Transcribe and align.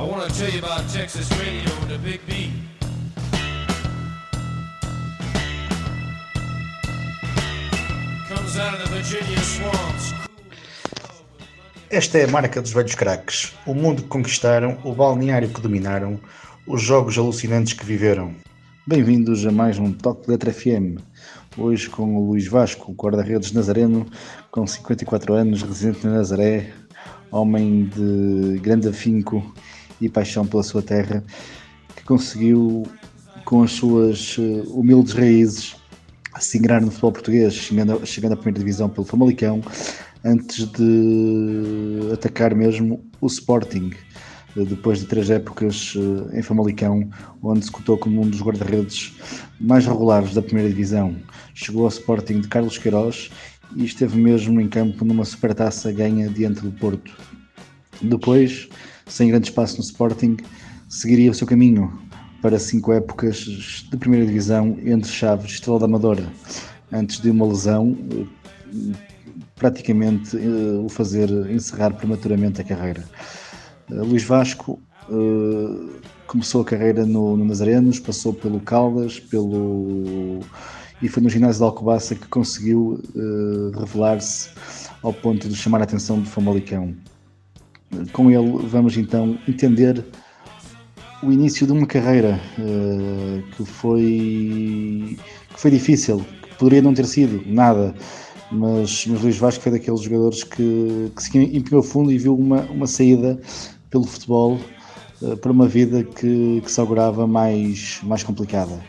I 0.00 0.02
want 0.02 0.26
to 0.26 0.34
tell 0.34 0.48
you 0.48 0.60
about 0.60 0.88
Texas 0.90 1.28
radio 1.32 1.70
and 1.82 1.90
the 1.90 1.98
Big 1.98 2.20
B. 2.26 2.50
Comes 8.26 8.56
out 8.56 8.72
of 8.72 8.82
the 8.82 8.88
Virginia 8.94 9.38
swamps. 9.40 10.14
Esta 11.90 12.16
é 12.16 12.24
a 12.24 12.28
marca 12.28 12.62
dos 12.62 12.72
velhos 12.72 12.94
craques, 12.94 13.52
o 13.66 13.74
mundo 13.74 14.02
que 14.02 14.08
conquistaram, 14.08 14.78
o 14.84 14.94
balneário 14.94 15.50
que 15.50 15.60
dominaram, 15.60 16.18
os 16.66 16.80
jogos 16.80 17.18
alucinantes 17.18 17.74
que 17.74 17.84
viveram. 17.84 18.34
Bem-vindos 18.86 19.44
a 19.44 19.52
mais 19.52 19.78
um 19.78 19.92
Toque 19.92 20.24
de 20.24 20.30
Letra 20.30 20.50
FM. 20.50 20.98
Hoje 21.58 21.90
com 21.90 22.16
o 22.16 22.26
Luís 22.26 22.46
Vasco, 22.46 22.90
guarda-redes 22.94 23.52
nazareno, 23.52 24.06
com 24.50 24.66
54 24.66 25.34
anos, 25.34 25.62
residente 25.62 26.06
na 26.06 26.14
Nazaré, 26.14 26.72
homem 27.30 27.84
de 27.84 28.58
grande 28.60 28.88
afinco 28.88 29.44
e 30.00 30.08
paixão 30.08 30.46
pela 30.46 30.62
sua 30.62 30.82
terra, 30.82 31.22
que 31.94 32.04
conseguiu, 32.04 32.86
com 33.44 33.62
as 33.62 33.72
suas 33.72 34.36
eh, 34.38 34.62
humildes 34.68 35.12
raízes, 35.12 35.76
se 36.38 36.58
ingrar 36.58 36.80
no 36.80 36.88
futebol 36.90 37.12
português, 37.12 37.54
chegando, 37.54 38.06
chegando 38.06 38.32
à 38.32 38.36
primeira 38.36 38.58
divisão 38.58 38.88
pelo 38.88 39.06
Famalicão, 39.06 39.60
antes 40.24 40.66
de 40.66 42.12
atacar 42.12 42.54
mesmo 42.54 43.04
o 43.20 43.26
Sporting, 43.26 43.90
eh, 44.56 44.64
depois 44.64 45.00
de 45.00 45.06
três 45.06 45.30
épocas 45.30 45.94
eh, 45.96 46.38
em 46.38 46.42
Famalicão, 46.42 47.08
onde 47.42 47.64
se 47.64 47.70
cotou 47.70 47.98
como 47.98 48.22
um 48.22 48.28
dos 48.28 48.40
guarda-redes 48.40 49.14
mais 49.60 49.86
regulares 49.86 50.34
da 50.34 50.42
primeira 50.42 50.68
divisão. 50.68 51.16
Chegou 51.54 51.82
ao 51.82 51.88
Sporting 51.88 52.40
de 52.40 52.48
Carlos 52.48 52.78
Queiroz 52.78 53.30
e 53.76 53.84
esteve 53.84 54.18
mesmo 54.18 54.60
em 54.60 54.68
campo 54.68 55.04
numa 55.04 55.24
supertaça 55.24 55.92
ganha 55.92 56.28
diante 56.28 56.60
do 56.60 56.72
Porto. 56.72 57.16
Depois, 58.02 58.68
sem 59.10 59.28
grande 59.28 59.48
espaço 59.48 59.76
no 59.76 59.82
Sporting, 59.82 60.36
seguiria 60.88 61.30
o 61.30 61.34
seu 61.34 61.46
caminho 61.46 61.92
para 62.40 62.58
cinco 62.58 62.92
épocas 62.92 63.36
de 63.90 63.96
primeira 63.96 64.24
divisão 64.24 64.78
entre 64.84 65.10
Chaves 65.10 65.50
e 65.50 65.54
Estrela 65.54 65.80
da 65.80 65.84
Amadora, 65.84 66.26
antes 66.90 67.20
de 67.20 67.30
uma 67.30 67.46
lesão 67.46 67.96
eh, 68.12 68.96
praticamente 69.56 70.36
eh, 70.36 70.78
o 70.82 70.88
fazer 70.88 71.28
encerrar 71.50 71.92
prematuramente 71.92 72.60
a 72.60 72.64
carreira. 72.64 73.04
Eh, 73.90 73.94
Luís 73.94 74.24
Vasco 74.24 74.80
começou 76.28 76.62
a 76.62 76.64
carreira 76.64 77.04
no, 77.04 77.36
no 77.36 77.44
Nazarenos, 77.44 77.98
passou 77.98 78.32
pelo 78.32 78.60
Caldas, 78.60 79.18
pelo 79.18 80.38
e 81.02 81.08
foi 81.08 81.20
no 81.20 81.28
ginásio 81.28 81.58
de 81.58 81.64
Alcobaça 81.64 82.14
que 82.14 82.28
conseguiu 82.28 83.02
revelar-se 83.76 84.50
ao 85.02 85.12
ponto 85.12 85.48
de 85.48 85.56
chamar 85.56 85.80
a 85.80 85.84
atenção 85.84 86.20
do 86.20 86.28
Famalicão. 86.28 86.94
Com 88.12 88.30
ele 88.30 88.58
vamos 88.66 88.96
então 88.96 89.38
entender 89.48 90.04
o 91.22 91.30
início 91.30 91.66
de 91.66 91.72
uma 91.72 91.86
carreira 91.86 92.40
uh, 92.58 93.42
que 93.54 93.64
foi 93.64 95.18
que 95.52 95.60
foi 95.60 95.70
difícil, 95.70 96.24
que 96.42 96.54
poderia 96.56 96.80
não 96.80 96.94
ter 96.94 97.04
sido 97.06 97.42
nada, 97.46 97.94
mas, 98.50 99.06
mas 99.06 99.20
Luís 99.20 99.36
Vasco 99.36 99.62
foi 99.62 99.72
daqueles 99.72 100.00
jogadores 100.00 100.44
que, 100.44 101.12
que 101.14 101.22
se 101.22 101.38
empenhou 101.38 101.82
fundo 101.82 102.12
e 102.12 102.18
viu 102.18 102.34
uma, 102.34 102.62
uma 102.62 102.86
saída 102.86 103.38
pelo 103.90 104.04
futebol 104.04 104.58
uh, 105.20 105.36
para 105.36 105.52
uma 105.52 105.66
vida 105.66 106.04
que, 106.04 106.62
que 106.64 106.70
se 106.70 106.80
augurava 106.80 107.26
mais, 107.26 108.00
mais 108.04 108.22
complicada. 108.22 108.80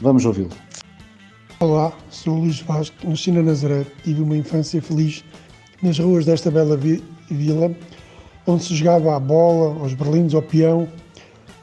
Vamos 0.00 0.24
ouvi-lo. 0.24 0.50
Olá, 1.60 1.92
sou 2.10 2.34
o 2.34 2.40
Luís 2.40 2.60
Vasco, 2.60 2.96
nasci 3.08 3.30
na 3.30 3.42
Nazaré, 3.42 3.86
tive 4.02 4.22
uma 4.22 4.36
infância 4.36 4.82
feliz 4.82 5.24
nas 5.82 5.98
ruas 5.98 6.24
desta 6.24 6.50
bela 6.50 6.76
vi 6.76 7.02
vila, 7.30 7.74
onde 8.46 8.64
se 8.64 8.74
jogava 8.74 9.16
a 9.16 9.20
bola, 9.20 9.80
aos 9.80 9.94
berlindos, 9.94 10.34
ao 10.34 10.42
peão, 10.42 10.88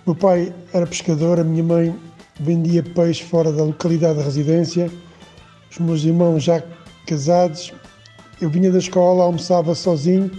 meu 0.05 0.15
pai 0.15 0.53
era 0.73 0.87
pescador, 0.87 1.39
a 1.39 1.43
minha 1.43 1.63
mãe 1.63 1.95
vendia 2.39 2.81
peixe 2.81 3.23
fora 3.23 3.51
da 3.51 3.63
localidade 3.63 4.17
de 4.17 4.23
residência, 4.25 4.91
os 5.69 5.77
meus 5.77 6.03
irmãos 6.03 6.43
já 6.43 6.63
casados. 7.05 7.71
Eu 8.41 8.49
vinha 8.49 8.71
da 8.71 8.79
escola, 8.79 9.23
almoçava 9.23 9.75
sozinho 9.75 10.31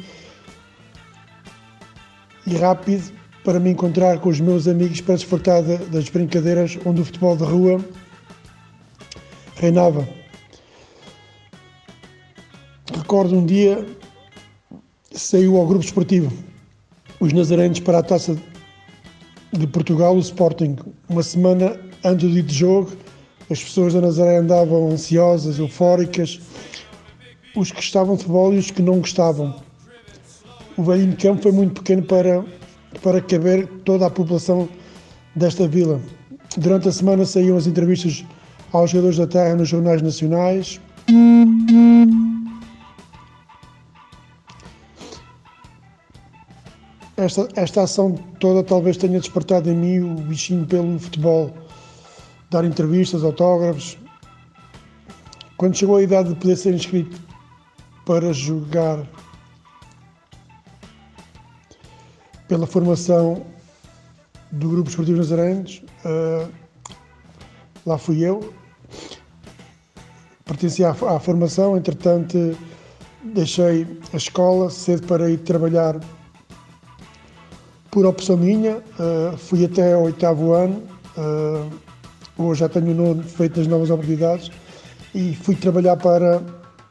e 2.45 2.57
rápido 2.57 3.13
para 3.45 3.61
me 3.61 3.71
encontrar 3.71 4.19
com 4.19 4.29
os 4.29 4.41
meus 4.41 4.67
amigos 4.67 5.01
para 5.01 5.15
desfrutar 5.15 5.63
das 5.63 6.09
brincadeiras 6.09 6.77
onde 6.85 7.01
o 7.01 7.05
futebol 7.05 7.37
de 7.37 7.45
rua 7.45 7.81
reinava. 9.55 10.09
Recordo 12.93 13.37
um 13.37 13.47
dia 13.47 13.87
saiu 15.15 15.57
ao 15.57 15.67
grupo 15.67 15.85
esportivo 15.85 16.33
os 17.21 17.33
nazarenos 17.33 17.79
para 17.81 17.99
a 17.99 18.03
taça 18.03 18.37
de 19.53 19.67
Portugal, 19.67 20.17
o 20.17 20.19
Sporting. 20.19 20.77
Uma 21.09 21.23
semana 21.23 21.79
antes 22.05 22.29
do 22.29 22.35
dito 22.35 22.53
jogo, 22.53 22.93
as 23.51 23.63
pessoas 23.63 23.95
da 23.95 24.01
Nazaré 24.01 24.39
andavam 24.39 24.91
ansiosas, 24.91 25.59
eufóricas, 25.59 26.41
os 27.55 27.71
que 27.71 27.81
estavam 27.81 28.17
de 28.17 28.23
futebol 28.23 28.53
e 28.55 28.59
os 28.59 28.71
que 28.71 28.83
não 28.83 28.99
gostavam. 28.99 29.55
O 30.77 30.83
velhinho 30.83 31.17
campo 31.17 31.43
foi 31.43 31.53
muito 31.53 31.83
pequeno 31.83 32.03
para, 32.03 32.45
para 33.03 33.21
caber 33.21 33.69
toda 33.85 34.07
a 34.07 34.11
população 34.11 34.69
desta 35.37 35.69
vila. 35.69 36.01
Durante 36.57 36.89
a 36.89 36.93
semana 36.93 37.25
saíam 37.25 37.57
as 37.57 37.67
entrevistas 37.67 38.25
aos 38.73 38.91
jogadores 38.91 39.19
da 39.19 39.27
terra 39.27 39.55
nos 39.55 39.69
jornais 39.69 40.03
nacionais. 40.03 40.81
Esta, 47.25 47.49
esta 47.57 47.83
ação 47.83 48.15
toda 48.39 48.63
talvez 48.63 48.97
tenha 48.97 49.19
despertado 49.19 49.71
em 49.71 49.77
mim 49.77 49.99
o 50.01 50.15
bichinho 50.23 50.67
pelo 50.67 50.99
futebol, 50.99 51.53
dar 52.51 52.65
entrevistas, 52.65 53.25
autógrafos. 53.25 53.99
Quando 55.57 55.77
chegou 55.77 55.97
a 55.97 56.03
idade 56.03 56.31
de 56.31 56.35
poder 56.35 56.57
ser 56.57 56.75
inscrito 56.75 57.21
para 58.05 58.33
jogar 58.33 59.07
pela 62.49 62.67
formação 62.67 63.47
do 64.51 64.69
Grupo 64.69 64.91
Esportivo 64.91 65.19
Nazarenos, 65.19 65.83
uh, 66.05 66.53
lá 67.87 67.97
fui 67.97 68.23
eu. 68.23 68.53
Pertencia 70.45 70.89
à, 70.89 71.17
à 71.17 71.21
formação, 71.21 71.77
entretanto 71.77 72.37
deixei 73.25 73.87
a 74.13 74.17
escola 74.17 74.69
cedo 74.69 75.07
para 75.07 75.31
ir 75.31 75.39
trabalhar 75.39 76.01
por 77.93 78.07
opção 78.07 78.39
minha, 78.39 78.79
uh, 78.79 79.37
fui 79.37 79.67
até 79.67 79.93
ao 79.93 80.05
oitavo 80.05 80.55
ano, 80.55 80.83
uh, 81.15 81.71
hoje 82.39 82.61
já 82.61 82.69
tenho 82.69 82.91
o 82.91 82.95
nono 82.95 83.23
feito 83.23 83.59
nas 83.59 83.67
novas 83.69 83.91
oportunidades 83.91 84.51
e 85.15 85.35
fui 85.35 85.55
trabalhar 85.55 85.99
para, 85.99 86.43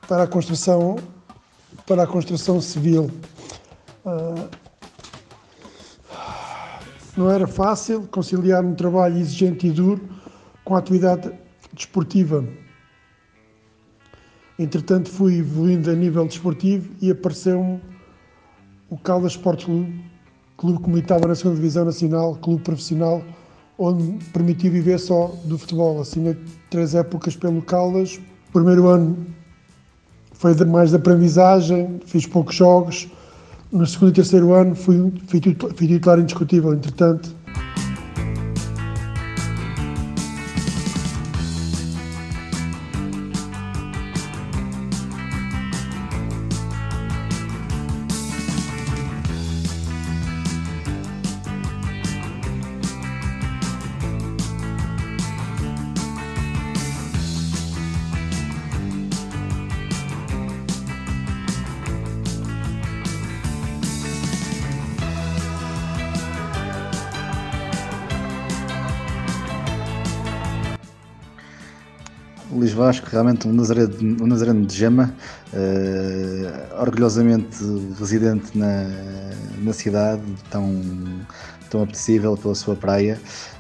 para 0.08 0.24
a 0.24 0.28
construção 0.28 0.98
para 1.88 2.04
a 2.04 2.08
construção 2.08 2.62
civil. 2.62 3.10
Uh, 4.06 4.48
não 7.18 7.32
era 7.32 7.48
fácil 7.48 8.08
conciliar 8.12 8.64
um 8.64 8.76
trabalho 8.76 9.18
exigente 9.18 9.66
e 9.66 9.72
duro 9.72 10.08
com 10.64 10.76
a 10.76 10.80
atividade 10.80 11.32
desportiva. 11.74 12.46
Entretanto, 14.60 15.10
fui 15.10 15.40
evoluindo 15.40 15.90
a 15.90 15.96
nível 15.96 16.28
desportivo 16.28 16.94
e 17.02 17.10
apareceu-me 17.10 17.82
o 18.88 18.98
Caldas 19.00 19.32
Sport 19.32 19.66
Clube, 19.66 20.11
clube 20.62 20.80
que 20.84 20.90
militava 20.90 21.28
na 21.28 21.34
segunda 21.34 21.56
divisão 21.56 21.84
nacional, 21.84 22.36
clube 22.36 22.62
profissional, 22.62 23.24
onde 23.80 24.04
me 24.04 24.20
permitiu 24.32 24.72
viver 24.72 25.00
só 25.00 25.36
do 25.46 25.58
futebol. 25.58 26.00
Assinei 26.00 26.38
três 26.70 26.94
épocas 26.94 27.36
pelo 27.36 27.64
Caldas. 27.64 28.22
O 28.50 28.52
primeiro 28.54 28.88
ano 28.88 29.18
foi 30.34 30.54
mais 30.66 30.92
de 30.92 30.98
aprendizagem, 30.98 32.00
fiz 32.06 32.28
poucos 32.28 32.56
jogos. 32.56 33.10
No 33.72 33.88
segundo 33.88 34.10
e 34.10 34.14
terceiro 34.14 34.54
ano 34.54 34.76
fui, 34.76 35.12
fui 35.26 35.40
titular 35.40 36.20
indiscutível, 36.20 36.74
entretanto 36.74 37.36
Luís 72.92 73.00
Vasco, 73.00 73.08
realmente 73.10 73.48
um 73.48 73.54
nazareno, 73.54 74.18
um 74.22 74.28
nazareno 74.28 74.66
de 74.66 74.76
gema, 74.76 75.14
uh, 75.54 76.82
orgulhosamente 76.82 77.58
residente 77.98 78.58
na, 78.58 78.86
na 79.60 79.72
cidade, 79.72 80.22
tão, 80.50 80.82
tão 81.70 81.84
apetecível 81.84 82.36
pela 82.36 82.54
sua 82.54 82.76
praia. 82.76 83.18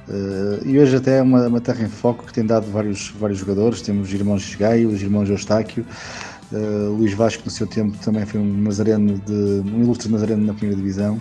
Uh, 0.09 0.67
e 0.67 0.77
hoje 0.77 0.97
até 0.97 1.19
é 1.19 1.21
uma, 1.21 1.47
uma 1.47 1.61
terra 1.61 1.83
em 1.83 1.89
foco 1.89 2.25
que 2.25 2.33
tem 2.33 2.45
dado 2.45 2.69
vários, 2.71 3.09
vários 3.17 3.39
jogadores, 3.39 3.81
temos 3.81 4.09
os 4.09 4.13
irmãos 4.13 4.55
Gaio, 4.55 4.89
os 4.89 5.01
irmãos 5.01 5.29
Eustáquio, 5.29 5.85
uh, 6.51 6.91
Luís 6.91 7.13
Vasco 7.13 7.43
no 7.45 7.51
seu 7.51 7.67
tempo 7.67 7.97
também 7.99 8.25
foi 8.25 8.41
um 8.41 8.61
nazareno, 8.61 9.17
de, 9.19 9.33
um 9.71 9.81
ilustre 9.81 10.11
nazareno 10.11 10.45
na 10.45 10.53
primeira 10.53 10.75
divisão, 10.75 11.15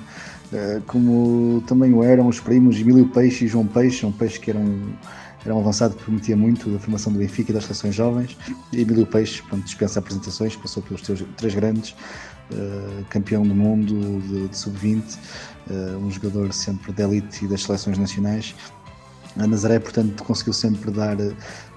uh, 0.53 0.83
como 0.87 1.63
também 1.69 1.93
o 1.93 2.03
eram 2.03 2.27
os 2.27 2.41
primos 2.41 2.77
Emílio 2.77 3.07
Peixe 3.07 3.45
e 3.45 3.49
João 3.49 3.67
Peixe, 3.67 4.05
um 4.05 4.13
peixe 4.13 4.41
que 4.41 4.51
era 4.51 4.59
um, 4.59 4.93
era 5.45 5.55
um 5.55 5.61
avançado 5.61 5.95
que 5.95 6.03
prometia 6.03 6.37
muito 6.37 6.71
da 6.71 6.79
formação 6.79 7.13
do 7.13 7.19
Benfica 7.19 7.51
e 7.51 7.55
das 7.55 7.65
seleções 7.65 7.95
jovens, 7.95 8.37
e 8.73 8.81
Emílio 8.81 9.07
Peixe, 9.07 9.43
pronto, 9.43 9.65
dispensa 9.65 9.99
apresentações, 9.99 10.55
passou 10.57 10.83
pelos 10.83 11.03
teus, 11.03 11.25
três 11.37 11.55
grandes, 11.55 11.95
campeão 13.09 13.43
do 13.43 13.55
mundo 13.55 14.21
de, 14.27 14.49
de 14.49 14.57
sub-20, 14.57 15.03
um 16.03 16.11
jogador 16.11 16.53
sempre 16.53 16.93
de 16.93 17.03
elite 17.03 17.45
e 17.45 17.49
das 17.49 17.63
seleções 17.63 17.97
nacionais, 17.97 18.55
a 19.39 19.47
Nazaré, 19.47 19.79
portanto, 19.79 20.25
conseguiu 20.25 20.53
sempre 20.53 20.91
dar, 20.91 21.17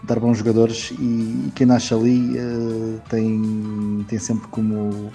dar 0.04 0.20
bons 0.20 0.38
jogadores 0.38 0.92
e, 0.92 1.04
e 1.04 1.52
quem 1.56 1.68
nasce 1.68 1.94
ali 1.94 2.38
uh, 2.38 3.02
tem, 3.10 4.06
tem 4.08 4.18
sempre 4.18 4.48
como, 4.48 5.12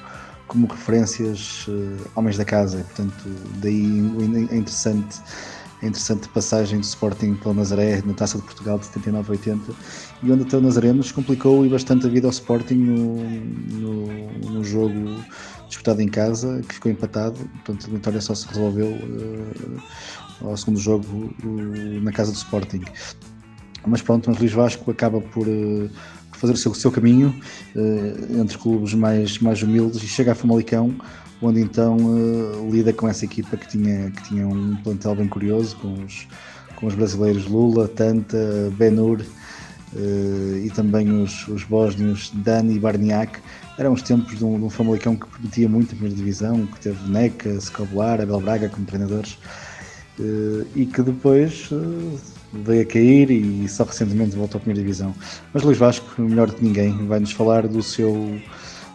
como 0.46 0.66
referências 0.66 1.66
uh, 1.68 1.96
homens 2.14 2.36
da 2.36 2.44
casa, 2.44 2.78
portanto, 2.78 3.28
daí 3.60 4.48
é 4.50 4.56
interessante 4.56 5.20
a 5.82 5.86
interessante 5.86 6.28
passagem 6.30 6.80
do 6.80 6.84
Sporting 6.84 7.34
pela 7.34 7.54
Nazaré 7.54 8.02
na 8.04 8.12
Taça 8.12 8.38
de 8.38 8.44
Portugal 8.44 8.78
de 8.78 8.86
79-80 8.86 9.60
e 10.22 10.32
onde 10.32 10.42
até 10.42 10.56
o 10.56 10.60
Nazarenos 10.60 11.12
complicou 11.12 11.64
e 11.64 11.68
bastante 11.68 12.06
a 12.06 12.08
vida 12.08 12.26
ao 12.26 12.32
Sporting 12.32 12.74
no, 12.74 13.16
no, 13.22 14.32
no, 14.50 14.64
jogo 14.64 15.22
disputado 15.68 16.00
em 16.02 16.08
casa, 16.08 16.60
que 16.66 16.74
ficou 16.74 16.90
empatado, 16.90 17.38
portanto 17.64 17.86
a 17.86 17.94
vitória 17.94 18.20
só 18.20 18.34
se 18.34 18.48
resolveu 18.48 18.88
uh, 18.88 20.48
ao 20.48 20.56
segundo 20.56 20.80
jogo 20.80 21.32
na 22.02 22.10
casa 22.10 22.32
do 22.32 22.36
Sporting. 22.36 22.82
Mas 23.86 24.02
pronto, 24.02 24.28
mas 24.28 24.38
Luís 24.38 24.52
Vasco 24.52 24.90
acaba 24.90 25.20
por, 25.20 25.46
uh, 25.46 25.88
fazer 26.38 26.52
o 26.54 26.56
seu, 26.56 26.72
seu 26.74 26.90
caminho 26.90 27.34
uh, 27.74 28.40
entre 28.40 28.56
clubes 28.56 28.94
mais, 28.94 29.38
mais 29.38 29.62
humildes 29.62 30.02
e 30.02 30.06
chega 30.06 30.32
a 30.32 30.34
Famalicão, 30.34 30.94
onde 31.40 31.60
então 31.60 31.96
uh, 31.96 32.70
lida 32.70 32.92
com 32.92 33.08
essa 33.08 33.24
equipa 33.24 33.56
que 33.56 33.68
tinha, 33.68 34.10
que 34.10 34.22
tinha 34.24 34.46
um 34.46 34.76
plantel 34.76 35.14
bem 35.14 35.28
curioso, 35.28 35.76
com 35.76 35.92
os, 36.04 36.26
com 36.76 36.86
os 36.86 36.94
brasileiros 36.94 37.46
Lula, 37.46 37.88
Tanta, 37.88 38.72
Benur 38.76 39.22
e 40.62 40.70
também 40.74 41.10
os, 41.22 41.48
os 41.48 41.64
bósnios 41.64 42.30
Dani 42.34 42.76
e 42.76 42.78
Barniak. 42.78 43.40
Eram 43.78 43.94
os 43.94 44.02
tempos 44.02 44.36
de 44.36 44.44
um, 44.44 44.58
de 44.58 44.64
um 44.66 44.68
Famalicão 44.68 45.16
que 45.16 45.26
prometia 45.26 45.66
muito 45.66 45.86
a 45.86 45.90
primeira 45.90 46.14
divisão, 46.14 46.66
que 46.66 46.78
teve 46.78 47.10
Neca, 47.10 47.58
Scobolar, 47.58 48.20
Abel 48.20 48.40
Braga 48.40 48.68
como 48.68 48.84
treinadores. 48.84 49.38
Eh, 50.20 50.66
e 50.74 50.86
que 50.86 51.02
depois 51.02 51.68
eh, 51.72 52.18
veio 52.52 52.82
a 52.82 52.84
cair 52.84 53.30
e 53.30 53.68
só 53.68 53.84
recentemente 53.84 54.36
voltou 54.36 54.58
à 54.58 54.60
primeira 54.60 54.80
divisão. 54.80 55.14
Mas 55.52 55.62
Luís 55.62 55.78
Vasco, 55.78 56.20
melhor 56.20 56.50
que 56.52 56.62
ninguém, 56.64 57.06
vai-nos 57.06 57.32
falar 57.32 57.68
do 57.68 57.82
seu, 57.82 58.40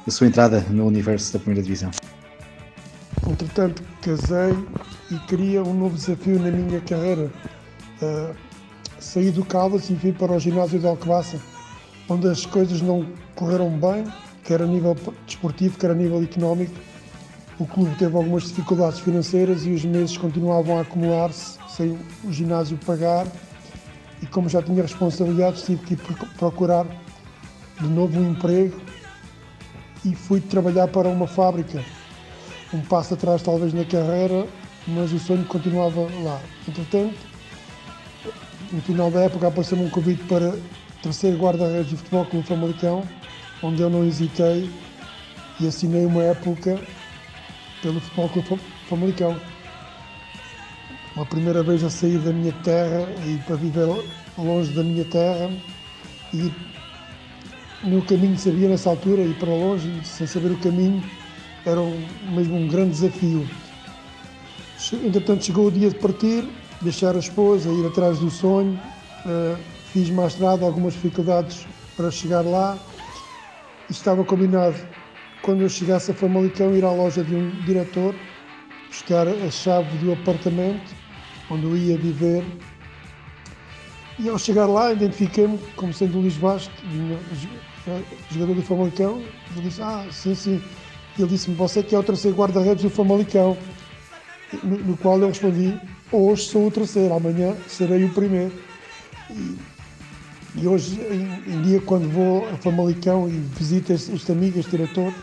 da 0.05 0.11
sua 0.11 0.27
entrada 0.27 0.65
no 0.69 0.85
universo 0.85 1.31
da 1.31 1.39
primeira 1.39 1.63
divisão. 1.63 1.91
Entretanto, 3.27 3.83
casei 4.01 4.53
e 5.11 5.17
queria 5.27 5.63
um 5.63 5.73
novo 5.73 5.95
desafio 5.95 6.39
na 6.39 6.51
minha 6.51 6.81
carreira. 6.81 7.31
Uh, 8.01 8.35
saí 8.99 9.31
do 9.31 9.45
Caldas 9.45 9.89
e 9.89 9.93
vim 9.93 10.13
para 10.13 10.31
o 10.31 10.39
ginásio 10.39 10.79
de 10.79 10.87
Alcobaça, 10.87 11.39
onde 12.09 12.27
as 12.27 12.45
coisas 12.45 12.81
não 12.81 13.07
correram 13.35 13.69
bem, 13.69 14.05
quer 14.43 14.61
a 14.61 14.65
nível 14.65 14.95
desportivo, 15.25 15.77
quer 15.77 15.91
a 15.91 15.95
nível 15.95 16.21
económico 16.21 16.73
o 17.59 17.65
clube 17.65 17.95
teve 17.97 18.15
algumas 18.15 18.43
dificuldades 18.43 18.99
financeiras 18.99 19.65
e 19.65 19.71
os 19.71 19.85
meses 19.85 20.17
continuavam 20.17 20.77
a 20.77 20.81
acumular-se 20.81 21.57
sem 21.69 21.97
o 22.23 22.31
ginásio 22.31 22.77
pagar 22.85 23.27
e 24.21 24.25
como 24.25 24.49
já 24.49 24.61
tinha 24.61 24.81
responsabilidades 24.81 25.63
tive 25.63 25.85
que 25.85 25.95
procurar 26.37 26.85
de 27.79 27.87
novo 27.87 28.19
um 28.19 28.31
emprego 28.31 28.81
e 30.03 30.15
fui 30.15 30.41
trabalhar 30.41 30.87
para 30.87 31.07
uma 31.07 31.27
fábrica. 31.27 31.83
Um 32.73 32.81
passo 32.81 33.13
atrás 33.13 33.43
talvez 33.43 33.71
na 33.71 33.85
carreira, 33.85 34.47
mas 34.87 35.13
o 35.13 35.19
sonho 35.19 35.45
continuava 35.45 36.01
lá. 36.23 36.41
Entretanto, 36.67 37.15
no 38.71 38.81
final 38.81 39.11
da 39.11 39.21
época 39.21 39.47
apareceu-me 39.47 39.85
um 39.85 39.89
convite 39.89 40.23
para 40.23 40.57
terceiro 41.03 41.37
guarda-redes 41.37 41.91
do 41.91 41.97
Futebol 41.97 42.25
Clube 42.25 42.47
Famalicão, 42.47 43.03
onde 43.61 43.81
eu 43.81 43.89
não 43.89 44.03
hesitei 44.03 44.69
e 45.59 45.67
assinei 45.67 46.05
uma 46.05 46.23
época 46.23 46.81
pelo 47.83 47.99
Futebol 47.99 48.29
Clube 48.29 48.61
Famalicão. 48.89 49.39
Uma 51.15 51.27
primeira 51.27 51.61
vez 51.61 51.83
a 51.83 51.91
sair 51.91 52.17
da 52.17 52.33
minha 52.33 52.53
terra 52.63 53.07
e 53.27 53.37
para 53.45 53.55
viver 53.55 53.87
longe 54.35 54.71
da 54.73 54.81
minha 54.81 55.05
terra 55.05 55.51
e 56.33 56.51
no 57.83 58.01
caminho 58.01 58.35
sabia 58.35 58.67
nessa 58.67 58.89
altura 58.89 59.21
ir 59.21 59.35
para 59.35 59.49
longe 59.49 60.03
sem 60.03 60.25
saber 60.25 60.51
o 60.51 60.57
caminho 60.57 61.03
era 61.65 61.81
um, 61.81 62.05
mesmo 62.31 62.57
um 62.57 62.67
grande 62.67 62.91
desafio. 62.91 63.47
Entretanto 65.03 65.45
chegou 65.45 65.67
o 65.67 65.71
dia 65.71 65.89
de 65.89 65.95
partir, 65.95 66.47
deixar 66.81 67.15
a 67.15 67.19
esposa, 67.19 67.69
ir 67.69 67.85
atrás 67.85 68.19
do 68.19 68.29
sonho, 68.29 68.79
uh, 69.25 69.57
fiz 69.91 70.09
mais 70.09 70.37
nada, 70.37 70.65
algumas 70.65 70.93
dificuldades 70.93 71.65
para 71.95 72.11
chegar 72.11 72.41
lá 72.41 72.77
estava 73.89 74.23
combinado 74.23 74.75
quando 75.41 75.61
eu 75.61 75.69
chegasse 75.69 76.11
a 76.11 76.13
Famalicão, 76.13 76.75
ir 76.75 76.83
à 76.85 76.91
loja 76.91 77.23
de 77.23 77.35
um 77.35 77.49
diretor, 77.65 78.15
buscar 78.87 79.27
a 79.27 79.51
chave 79.51 79.97
do 79.97 80.11
apartamento 80.13 80.95
onde 81.49 81.65
eu 81.65 81.75
ia 81.75 81.97
viver. 81.97 82.43
E 84.17 84.29
ao 84.29 84.37
chegar 84.37 84.67
lá, 84.67 84.93
identifiquei-me 84.93 85.57
como 85.75 85.93
sendo 85.93 86.17
o 86.17 86.21
Luís 86.21 86.37
Vasco, 86.37 86.73
jogador 88.31 88.53
do 88.53 88.61
Famalicão. 88.61 89.21
Ele 89.51 89.67
disse: 89.67 89.81
Ah, 89.81 90.05
sim, 90.11 90.35
sim. 90.35 90.61
Ele 91.17 91.27
disse-me: 91.27 91.55
Você 91.55 91.83
que 91.83 91.95
é 91.95 91.99
o 91.99 92.03
terceiro 92.03 92.35
guarda-redes 92.35 92.83
do 92.83 92.89
Famalicão. 92.89 93.57
No, 94.63 94.77
no, 94.77 94.97
qual 94.97 95.19
eu 95.19 95.27
respondi: 95.27 95.79
Hoje 96.11 96.43
sou 96.43 96.67
o 96.67 96.71
terceiro, 96.71 97.13
amanhã 97.13 97.55
serei 97.67 98.03
o 98.03 98.09
primeiro. 98.13 98.53
E, 99.29 99.57
e 100.55 100.67
hoje 100.67 100.99
em, 101.01 101.53
em, 101.53 101.61
dia, 101.61 101.81
quando 101.81 102.09
vou 102.09 102.47
a 102.49 102.57
Famalicão 102.57 103.27
e 103.27 103.31
visito 103.57 103.93
este, 103.93 104.13
este 104.13 104.31
amigo, 104.31 104.59
este 104.59 104.71
diretor, 104.71 105.13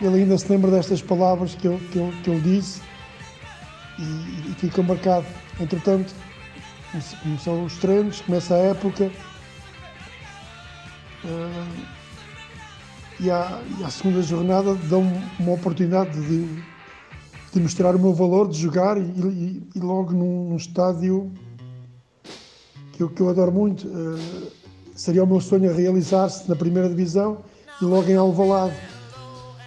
ele 0.00 0.22
ainda 0.22 0.36
se 0.38 0.50
lembra 0.50 0.70
destas 0.70 1.02
palavras 1.02 1.54
que 1.54 1.66
eu, 1.66 1.78
que 1.90 1.98
eu, 1.98 2.12
que 2.22 2.30
eu 2.30 2.40
disse 2.40 2.80
e, 3.98 4.50
e 4.50 4.54
fica 4.58 4.82
marcado. 4.82 5.26
Entretanto, 5.60 6.14
começam 7.22 7.64
os 7.64 7.76
treinos, 7.76 8.20
começa 8.22 8.54
a 8.54 8.58
época 8.58 9.10
e, 13.22 13.30
à, 13.30 13.62
e 13.78 13.90
segunda 13.90 14.20
jornada 14.20 14.74
dão 14.74 15.02
uma 15.38 15.52
oportunidade 15.52 16.20
de, 16.20 16.62
de 17.52 17.60
mostrar 17.60 17.94
o 17.94 17.98
meu 17.98 18.12
valor, 18.12 18.48
de 18.48 18.58
jogar 18.58 18.98
e, 18.98 19.02
e, 19.02 19.62
e 19.76 19.78
logo 19.78 20.12
num, 20.12 20.48
num, 20.48 20.56
estádio 20.56 21.32
que 22.92 23.02
eu, 23.02 23.08
que 23.08 23.20
eu 23.20 23.28
adoro 23.28 23.52
muito. 23.52 23.86
Uh, 23.86 24.50
seria 24.94 25.22
o 25.22 25.26
meu 25.26 25.40
sonho 25.40 25.70
a 25.70 25.72
realizar-se 25.72 26.48
na 26.48 26.56
primeira 26.56 26.88
divisão 26.88 27.38
e 27.80 27.84
logo 27.84 28.10
em 28.10 28.16
Alvalade 28.16 28.76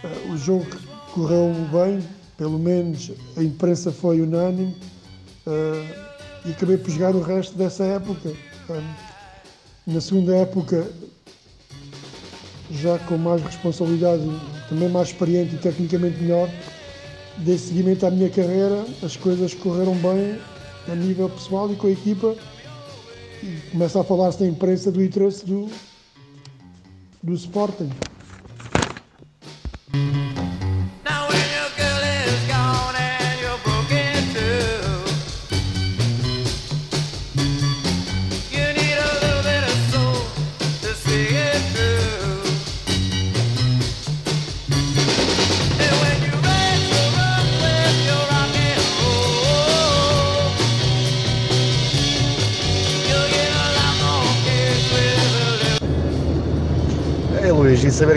eh, 0.04 0.32
o 0.32 0.38
jogo 0.38 0.66
correu 1.14 1.52
bem, 1.72 2.00
pelo 2.38 2.60
menos 2.60 3.12
a 3.36 3.44
imprensa 3.44 3.92
foi 3.92 4.22
unânime 4.22 4.76
uh, 5.48 6.06
e 6.46 6.52
acabei 6.52 6.78
por 6.78 6.92
jogar 6.92 7.16
o 7.16 7.22
resto 7.22 7.58
dessa 7.58 7.84
época. 7.84 8.34
Na 9.88 10.02
segunda 10.02 10.36
época, 10.36 10.88
já 12.72 12.98
com 13.00 13.18
mais 13.18 13.42
responsabilidade, 13.44 14.24
também 14.70 14.90
mais 14.90 15.10
experiente 15.10 15.56
e 15.56 15.58
tecnicamente 15.58 16.18
melhor, 16.22 16.50
dei 17.38 17.58
seguimento 17.58 18.06
à 18.06 18.12
minha 18.12 18.30
carreira, 18.30 18.86
as 19.04 19.16
coisas 19.16 19.54
correram 19.54 19.96
bem 19.96 20.40
a 20.88 20.96
nível 20.96 21.30
pessoal 21.30 21.72
e 21.72 21.76
com 21.76 21.88
a 21.88 21.92
equipa 21.92 22.36
e 23.44 23.72
começa 23.72 24.02
a 24.02 24.04
falar-se 24.04 24.44
na 24.44 24.50
imprensa 24.50 24.92
do 24.92 25.04
interesse 25.04 25.46
do, 25.46 25.70
do 27.22 27.34
Sporting. 27.34 27.90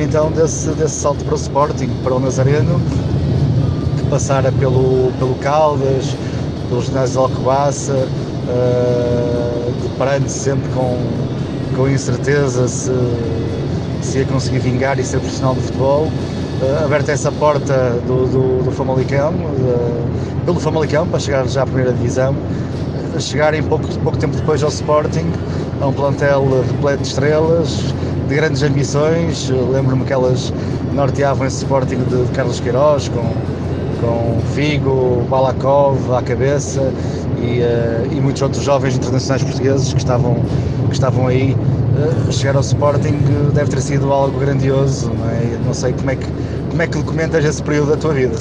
Então 0.09 0.33
desse, 0.33 0.71
desse 0.71 0.95
salto 0.95 1.23
para 1.23 1.35
o 1.35 1.37
Sporting, 1.37 1.91
para 2.03 2.15
o 2.15 2.19
Nazareno, 2.19 2.81
que 3.99 4.05
passara 4.05 4.51
pelo, 4.53 5.13
pelo 5.19 5.35
Caldas, 5.35 6.17
pelo 6.71 6.81
ginásio 6.81 7.13
de 7.13 7.19
Alcobaça, 7.19 7.93
uh, 7.93 9.73
deparando-se 9.83 10.39
sempre 10.39 10.67
com, 10.71 10.97
com 11.77 11.89
incerteza 11.91 12.67
se, 12.67 12.91
se 14.01 14.19
ia 14.19 14.25
conseguir 14.25 14.61
vingar 14.61 14.99
e 14.99 15.05
ser 15.05 15.19
profissional 15.19 15.55
de 15.55 15.61
futebol. 15.61 16.05
Uh, 16.05 16.85
aberta 16.85 17.13
essa 17.13 17.31
porta 17.31 17.91
do, 18.07 18.27
do, 18.27 18.65
do 18.65 18.71
Famalicão, 18.73 19.35
uh, 19.35 20.45
pelo 20.47 20.59
Famalicão, 20.59 21.07
para 21.07 21.21
chegar 21.21 21.47
já 21.47 21.65
à 21.65 21.67
primeira 21.67 21.93
divisão, 21.93 22.35
uh, 23.15 23.21
chegar 23.21 23.53
em 23.53 23.63
pouco, 23.63 23.87
pouco 23.99 24.17
tempo 24.17 24.35
depois 24.35 24.63
ao 24.63 24.71
Sporting, 24.71 25.31
a 25.83 25.87
um 25.87 25.93
plantel 25.93 26.49
repleto 26.67 27.03
de 27.03 27.09
estrelas, 27.09 27.95
de 28.29 28.35
grandes 28.35 28.63
ambições. 28.63 29.49
Lembro-me 29.49 30.05
que 30.05 30.13
elas 30.13 30.53
norteavam 30.93 31.47
esse 31.47 31.59
Sporting 31.59 31.97
de, 32.05 32.31
Carlos 32.35 32.61
Queiroz, 32.61 33.09
com, 33.09 33.33
com 34.01 34.41
Figo, 34.55 35.25
Balakov 35.29 36.15
à 36.15 36.23
cabeça 36.23 36.93
e, 37.41 37.61
uh, 37.61 38.13
e, 38.13 38.21
muitos 38.21 38.43
outros 38.43 38.63
jovens 38.63 38.97
internacionais 38.97 39.43
portugueses 39.43 39.93
que 39.93 39.99
estavam, 39.99 40.37
que 40.87 40.93
estavam 40.93 41.27
aí. 41.27 41.55
Uh, 41.55 42.33
chegar 42.33 42.55
ao 42.55 42.63
Sporting 42.63 43.19
deve 43.55 43.71
ter 43.71 43.81
sido 43.81 44.13
algo 44.13 44.39
grandioso, 44.39 45.11
não, 45.13 45.31
é? 45.31 45.59
não 45.65 45.75
sei 45.75 45.93
como 45.93 46.11
é, 46.11 46.17
que, 46.17 46.27
como 46.71 46.83
é 46.83 46.87
que 46.87 47.03
comentas 47.03 47.45
esse 47.45 47.63
período 47.63 47.91
da 47.91 47.97
tua 47.97 48.15
vida. 48.15 48.37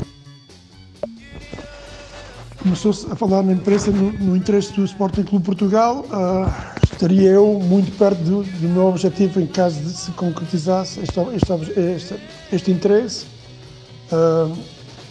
Começou-se 2.62 3.10
a 3.12 3.16
falar 3.16 3.44
na 3.44 3.54
imprensa 3.54 3.92
no, 3.92 4.12
no, 4.12 4.36
interesse 4.36 4.74
do 4.74 4.84
Sporting 4.84 5.24
Clube 5.24 5.46
Portugal. 5.46 6.06
Uh, 6.12 6.52
estaria 6.98 7.30
eu 7.30 7.60
muito 7.60 7.96
perto 7.96 8.18
do, 8.24 8.44
do, 8.44 8.70
meu 8.70 8.88
objetivo 8.88 9.40
em 9.40 9.46
caso 9.46 9.80
de 9.80 9.90
se 9.90 10.12
concretizasse 10.12 11.00
este, 11.00 11.20
este, 11.20 11.80
este, 11.80 12.16
este 12.52 12.72
interesse. 12.72 13.28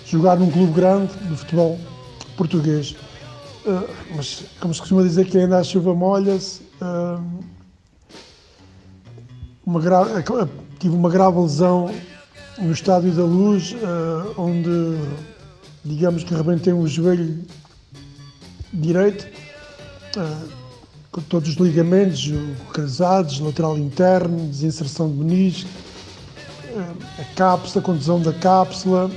jogar 0.07 0.37
num 0.37 0.51
clube 0.51 0.73
grande 0.73 1.13
do 1.29 1.37
futebol 1.37 1.79
português. 2.37 2.97
Uh, 3.65 3.89
mas, 4.15 4.45
como 4.61 4.73
se 4.73 4.81
costuma 4.81 5.03
dizer, 5.03 5.27
que 5.27 5.39
ainda 5.39 5.59
a 5.59 5.65
chuva 5.65 5.95
molha-se. 5.95 6.63
Uh, 6.81 7.23
uma 9.65 9.81
tive 10.79 10.95
uma 10.95 11.11
grave 11.11 11.41
lesão 11.41 11.93
no 12.59 12.73
Estádio 12.73 13.13
da 13.13 13.25
Luz, 13.25 13.73
uh, 13.73 14.41
onde, 14.41 14.97
digamos 15.85 16.23
que 16.23 16.33
arrebentei 16.33 16.73
um 16.73 16.87
joelho 16.87 17.45
direito, 18.73 19.27
todos 21.23 21.51
os 21.51 21.57
ligamentos 21.57 22.33
cruzados, 22.73 23.41
lateral 23.41 23.79
interno, 23.79 24.49
desinserção 24.49 25.09
de 25.09 25.15
menisco, 25.15 25.69
a 27.19 27.25
cápsula, 27.35 27.83
a 27.83 27.85
contusão 27.85 28.21
da 28.21 28.33
cápsula, 28.33 29.11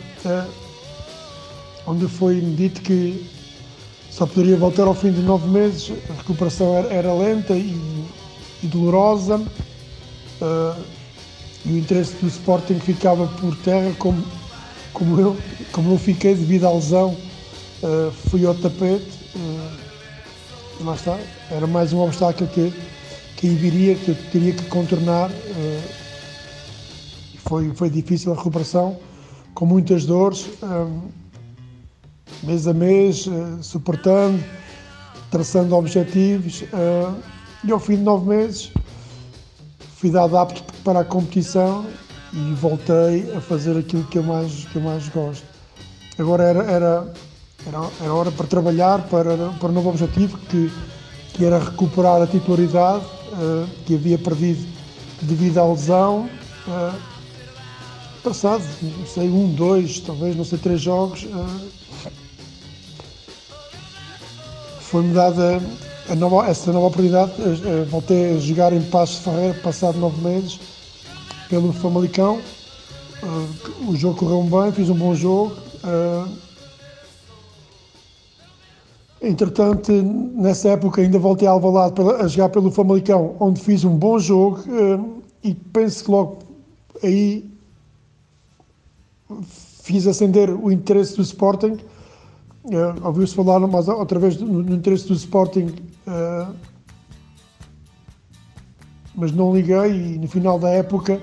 onde 1.86 2.08
foi-me 2.08 2.56
dito 2.56 2.82
que 2.82 3.29
só 4.10 4.25
poderia 4.25 4.58
voltar 4.58 4.84
ao 4.88 4.94
fim 4.94 5.12
de 5.12 5.22
nove 5.22 5.48
meses, 5.50 5.91
a 6.10 6.13
recuperação 6.13 6.75
era, 6.89 7.13
lenta 7.13 7.53
e, 7.53 7.77
dolorosa. 8.63 9.38
Uh, 10.41 11.00
e 11.65 11.74
o 11.74 11.77
interesse 11.77 12.13
do 12.22 12.27
Sporting 12.27 12.79
ficava 12.79 13.27
por 13.27 13.56
terra 13.58 13.94
como, 14.00 14.24
como, 14.94 15.20
eu, 15.20 15.38
como 15.74 15.94
eu 15.94 15.98
fiquei 15.98 16.34
devido 16.34 16.65
à 16.65 16.72
lesão, 16.72 17.18
fui 18.29 18.46
ao 18.46 18.56
tapete, 18.56 19.19
lá 20.82 20.96
está, 20.96 21.20
era 21.52 21.68
mais 21.68 21.92
um 21.94 22.00
obstáculo 22.00 22.50
que, 22.50 22.74
que 23.36 23.48
aí 23.48 23.56
viria, 23.56 23.96
que 23.96 24.10
eu 24.10 24.16
teria 24.32 24.54
que 24.54 24.64
contornar 24.66 25.30
uh, 25.30 25.82
foi, 27.38 27.72
foi 27.74 27.90
difícil 27.90 28.32
a 28.32 28.36
recuperação, 28.36 28.98
com 29.54 29.66
muitas 29.66 30.06
dores 30.06 30.50
mês 32.44 32.68
a 32.68 32.74
mês, 32.74 33.28
uh, 33.28 33.62
suportando, 33.62 34.42
traçando 35.30 35.76
objetivos. 35.76 36.64
E 37.64 37.72
ao 37.72 37.80
fim 37.80 37.98
de 37.98 38.04
nove 38.04 38.30
meses 38.30 38.72
fui 39.98 40.10
dado 40.10 40.38
apto 40.38 40.64
para 40.84 41.02
a 41.02 41.04
competição 41.04 41.86
e 42.32 42.54
voltei 42.54 43.30
a 43.36 43.42
fazer 43.42 43.78
aquilo 43.78 44.06
que 44.06 44.18
eu 44.18 44.24
mais, 44.24 44.66
que 44.66 44.78
eu 44.78 44.82
mais 44.82 45.10
gosto. 45.10 45.46
Agora 46.18 46.44
era, 46.44 46.64
era, 46.64 47.14
era, 47.66 47.89
era 48.01 48.13
hora 48.13 48.32
para 48.32 48.48
trabalhar 48.48 49.01
para, 49.04 49.36
para 49.60 49.70
um 49.70 49.72
novo 49.72 49.89
objetivo, 49.89 50.38
que, 50.50 50.72
que 51.34 51.46
era 51.46 51.60
recuperar 51.60 52.22
a 52.22 52.28
titularidade 52.28 53.04
uh, 53.34 53.68
que 53.86 53.96
havia 53.96 54.18
perdido 54.18 54.66
devido 55.22 55.58
à 55.58 55.68
lesão. 55.68 56.30
Uh, 56.68 56.96
passado, 58.24 58.63
não 58.82 59.06
sei, 59.06 59.30
um, 59.30 59.54
dois, 59.54 60.00
talvez, 60.00 60.36
não 60.36 60.46
sei, 60.46 60.58
três 60.58 60.82
jogos, 60.82 61.24
uh, 61.24 61.70
foi-me 64.80 65.13
dada 65.13 65.62
a 66.10 66.16
nova, 66.16 66.48
essa 66.48 66.72
nova 66.72 66.88
oportunidade. 66.88 67.32
Eh, 67.39 67.86
voltei 67.89 68.36
a 68.36 68.39
jogar 68.39 68.74
em 68.74 68.82
Passo 68.82 69.22
Ferreira, 69.22 69.54
passado 69.62 70.00
nove 70.00 70.20
meses, 70.28 70.60
pelo 71.48 71.72
Famalicão. 71.72 72.42
O 73.88 73.96
jogo 73.96 74.16
correu 74.16 74.42
bem, 74.44 74.72
fiz 74.72 74.89
um 74.89 74.96
bom 74.96 75.13
jogo. 75.13 75.56
Eh, 79.22 79.30
entretanto, 79.30 79.92
nessa 79.92 80.70
época 80.70 81.02
ainda 81.02 81.20
voltei 81.20 81.48
a 81.48 81.52
Alvalade 81.52 82.02
a 82.20 82.28
jogar 82.28 82.50
pelo 82.50 82.72
Famalicão, 82.72 83.36
onde 83.40 83.60
fiz 83.62 83.84
um 83.84 83.96
bom 83.96 84.20
jogo 84.20 84.64
e 85.44 85.54
penso 85.54 86.06
que 86.06 86.12
logo 86.12 86.40
aí 87.04 87.50
fiz 89.84 90.06
acender 90.08 90.50
o 90.50 90.72
interesse 90.72 91.16
do 91.16 91.22
Sporting 91.22 91.78
Uh, 92.66 92.94
Ouviu-se 93.04 93.34
falar 93.34 93.60
mais 93.62 93.88
outra 93.88 94.20
vez 94.20 94.38
no, 94.38 94.62
interesse 94.76 95.08
do 95.08 95.14
Sporting, 95.14 95.74
uh, 96.06 96.54
mas 99.16 99.32
não 99.32 99.56
liguei 99.56 99.92
e 99.92 100.18
no 100.20 100.28
final 100.28 100.60
da 100.60 100.70
época 100.70 101.22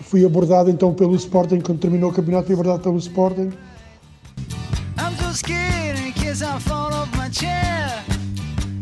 fui 0.00 0.24
abordado 0.24 0.70
então 0.70 0.94
pelo 0.94 1.14
Sporting, 1.16 1.60
quando 1.60 1.80
terminou 1.80 2.10
o 2.10 2.12
campeonato 2.12 2.46
fui 2.46 2.54
abordado 2.54 2.82
pelo 2.82 2.98
Sporting. 2.98 3.52
I'm 4.96 5.14
so 5.20 5.34
scared 5.34 5.87
in 6.28 6.34
case 6.34 6.42
I 6.42 6.58
fall 6.58 6.92
off 6.92 7.10
my 7.16 7.28
chair 7.30 8.04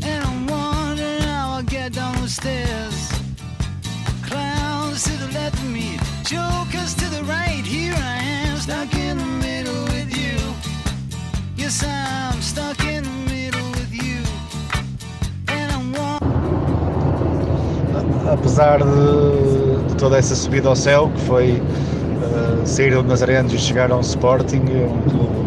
And 0.03 0.25
I'm 0.25 0.47
wondering 0.47 1.23
how 1.23 1.57
I'll 1.57 1.63
get 1.63 1.93
down 1.93 2.21
the 2.21 2.29
stairs. 2.29 3.13
Clowns 4.29 5.05
to 5.05 5.13
the 5.13 5.33
left 5.33 5.55
of 5.55 5.71
me, 5.71 5.99
jokers 6.25 6.95
to 6.95 7.07
the 7.17 7.23
right. 7.25 7.65
Here 7.65 7.95
I 7.95 8.17
am, 8.47 8.57
stuck 8.57 8.93
in 8.95 9.19
the 9.19 9.31
middle 9.47 9.83
with 9.95 10.11
you. 10.17 10.37
Yes, 11.57 11.85
I'm 11.85 12.41
stuck 12.43 12.81
in 12.85 13.05
the 13.05 13.17
middle 13.33 13.69
with 13.79 13.93
you. 13.93 14.23
And 15.49 15.73
I'm 15.73 15.95
Apesar 18.29 18.79
de, 18.79 19.89
de, 19.89 19.95
toda 19.97 20.19
essa 20.19 20.35
subida 20.35 20.69
ao 20.69 20.77
céu, 20.77 21.11
que 21.15 21.21
foi 21.23 21.63
uh, 21.63 22.67
sair 22.67 22.91
do 22.91 23.03
Nazarenos 23.03 23.53
e 23.53 23.59
chegar 23.59 23.91
ao 23.93 24.01
Sporting, 24.01 24.63
um 24.63 25.03
clube 25.09 25.46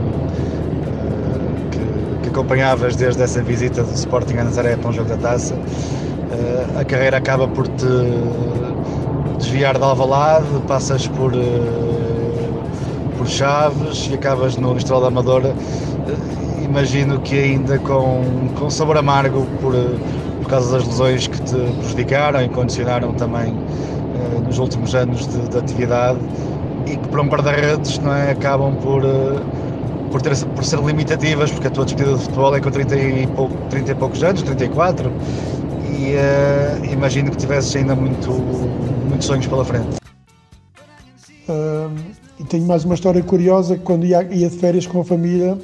acompanhavas 2.39 2.95
desde 2.95 3.21
essa 3.21 3.41
visita 3.43 3.83
do 3.83 3.93
Sporting 3.93 4.37
a 4.37 4.45
Nazaré 4.45 4.77
para 4.77 4.89
um 4.89 4.93
jogo 4.93 5.09
da 5.09 5.17
taça, 5.17 5.55
uh, 5.55 6.79
a 6.79 6.85
carreira 6.85 7.17
acaba 7.17 7.47
por 7.49 7.67
te 7.67 7.85
desviar 9.37 9.77
de 9.77 9.83
Alvalade, 9.83 10.47
passas 10.67 11.07
por 11.07 11.33
por 13.17 13.27
Chaves 13.27 14.07
e 14.09 14.13
acabas 14.13 14.55
no 14.55 14.77
Estrela 14.77 15.01
da 15.01 15.07
Amadora 15.09 15.53
imagino 16.63 17.19
que 17.19 17.37
ainda 17.37 17.77
com, 17.79 18.23
com 18.57 18.69
sabor 18.69 18.97
amargo 18.97 19.45
por, 19.59 19.73
por 20.41 20.49
causa 20.49 20.77
das 20.77 20.87
lesões 20.87 21.27
que 21.27 21.41
te 21.41 21.55
prejudicaram 21.55 22.41
e 22.41 22.47
condicionaram 22.47 23.11
também 23.13 23.53
nos 24.45 24.57
últimos 24.57 24.95
anos 24.95 25.27
de, 25.27 25.49
de, 25.49 25.57
atividade 25.57 26.19
e 26.85 26.95
que 26.95 27.07
para 27.09 27.21
um 27.21 27.27
guarda-redes 27.27 27.99
não 27.99 28.13
é, 28.13 28.31
acabam 28.31 28.75
por, 28.75 29.01
por, 30.09 30.21
ter, 30.21 30.35
por 30.45 30.63
ser 30.63 30.79
limitativas, 30.79 31.51
porque 31.51 31.67
a 31.67 31.71
tua 31.71 31.85
despedida 31.85 32.15
de 32.15 32.23
futebol 32.23 32.55
é 32.55 32.59
com 32.59 32.71
30 32.71 32.95
e, 32.95 33.27
pouco, 33.27 33.55
30 33.69 33.91
e 33.91 33.95
poucos 33.95 34.23
anos, 34.23 34.41
34, 34.41 35.11
e 35.99 36.13
uh, 36.13 36.93
imagino 36.93 37.31
que 37.31 37.37
tivesses 37.37 37.75
ainda 37.75 37.95
muito, 37.95 38.31
muitos 39.07 39.27
sonhos 39.27 39.47
pela 39.47 39.65
frente. 39.65 39.97
e 42.39 42.43
tenho 42.45 42.65
mais 42.65 42.85
uma 42.85 42.95
história 42.95 43.21
curiosa, 43.23 43.77
quando 43.77 44.05
ia, 44.05 44.23
ia 44.23 44.49
de 44.49 44.57
férias 44.57 44.85
com 44.87 45.01
a 45.01 45.03
família, 45.05 45.57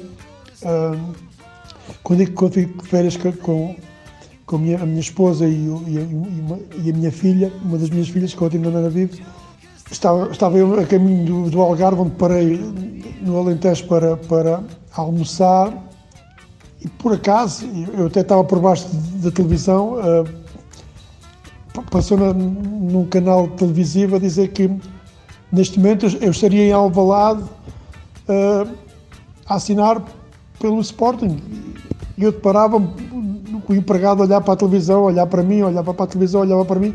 quando, 2.02 2.30
quando 2.32 2.52
fico 2.52 2.82
de 2.82 2.88
férias 2.88 3.16
com, 3.16 3.76
com 4.46 4.56
a, 4.56 4.58
minha, 4.58 4.80
a 4.80 4.86
minha 4.86 5.00
esposa 5.00 5.46
e, 5.46 5.66
e, 5.66 5.98
a, 5.98 6.82
e, 6.84 6.90
a, 6.90 6.94
minha 6.94 7.12
filha, 7.12 7.52
uma 7.64 7.78
das 7.78 7.90
minhas 7.90 8.08
filhas, 8.08 8.32
que 8.32 8.38
continua 8.38 8.70
na 8.70 8.88
vive, 8.88 9.22
estava, 9.90 10.30
estava 10.30 10.58
eu 10.58 10.78
a 10.78 10.84
caminho 10.84 11.24
do, 11.24 11.50
do, 11.50 11.60
Algarve, 11.60 12.00
onde 12.00 12.12
parei 12.12 12.58
no 13.20 13.38
Alentejo 13.38 13.86
para, 13.86 14.16
para 14.16 14.62
almoçar 14.92 15.72
e 16.86 16.88
por 16.88 17.14
acaso, 17.14 17.66
eu 17.98 18.06
até 18.06 18.20
estava 18.20 18.44
por 18.44 18.60
baixo 18.60 18.86
da 19.16 19.30
televisão, 19.30 19.94
uh, 19.94 21.82
passou 21.90 22.16
na, 22.16 22.32
num 22.32 23.04
canal 23.06 23.48
televisivo 23.48 24.14
a 24.14 24.18
dizer 24.20 24.52
que 24.52 24.70
neste 25.50 25.80
momento 25.80 26.06
eu 26.20 26.30
estaria 26.30 26.62
em 26.62 26.72
Alvalade 26.72 27.42
uh, 27.42 28.72
a 29.46 29.54
assinar 29.56 30.00
pelo 30.60 30.80
Sporting. 30.80 31.42
E 32.16 32.22
eu 32.22 32.30
deparava 32.30 32.78
com 32.78 33.72
o 33.72 33.74
empregado 33.74 34.22
olhar 34.22 34.40
para 34.40 34.54
a 34.54 34.56
televisão, 34.56 35.02
olhar 35.02 35.26
para 35.26 35.42
mim, 35.42 35.62
olhava 35.62 35.92
para 35.92 36.04
a 36.04 36.08
televisão, 36.08 36.42
olhava 36.42 36.64
para 36.64 36.78
mim, 36.78 36.94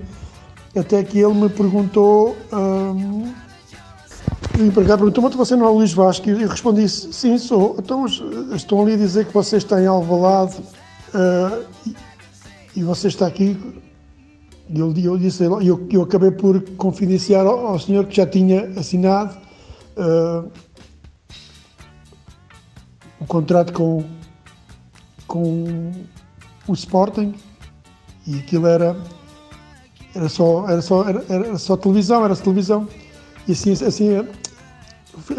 até 0.80 1.04
que 1.04 1.20
ele 1.20 1.34
me 1.34 1.50
perguntou. 1.50 2.38
Um, 2.52 3.34
o 4.60 4.64
empregado 4.64 5.00
perguntou: 5.00 5.24
Mas 5.24 5.36
você 5.36 5.56
não 5.56 5.66
é 5.66 5.70
o 5.70 5.76
Luís 5.76 5.94
Vasco? 5.94 6.30
E 6.30 6.42
eu 6.42 6.48
respondi: 6.48 6.88
Sim, 6.88 7.38
sou. 7.38 7.76
Então 7.80 8.06
estão 8.56 8.82
ali 8.82 8.94
a 8.94 8.98
dizer 8.98 9.26
que 9.26 9.34
você 9.34 9.58
está 9.58 9.82
em 9.82 9.86
Alvalade 9.86 10.58
uh, 11.14 11.66
e, 11.86 11.96
e 12.78 12.84
você 12.84 13.08
está 13.08 13.28
aqui. 13.28 13.58
E 14.70 14.80
eu, 14.80 14.94
eu 14.98 15.18
disse: 15.18 15.44
eu, 15.44 15.88
eu 15.90 16.02
acabei 16.02 16.32
por 16.32 16.62
confidenciar 16.78 17.46
ao, 17.46 17.68
ao 17.68 17.80
senhor 17.80 18.06
que 18.06 18.16
já 18.16 18.26
tinha 18.26 18.72
assinado. 18.78 19.38
Uh, 19.98 20.50
um 23.20 23.26
contrato 23.26 23.72
com, 23.72 24.04
com 25.28 25.92
o 26.68 26.74
Sporting 26.74 27.36
e 28.26 28.40
aquilo 28.40 28.66
era 28.66 28.96
era 30.16 30.30
só 30.30 30.70
era 30.70 30.82
só 30.82 31.08
era, 31.08 31.24
era 31.30 31.58
só 31.58 31.78
televisão 31.78 32.24
era 32.26 32.36
televisão. 32.36 32.88
E 33.48 33.52
assim 33.52 33.72
assim 33.72 34.28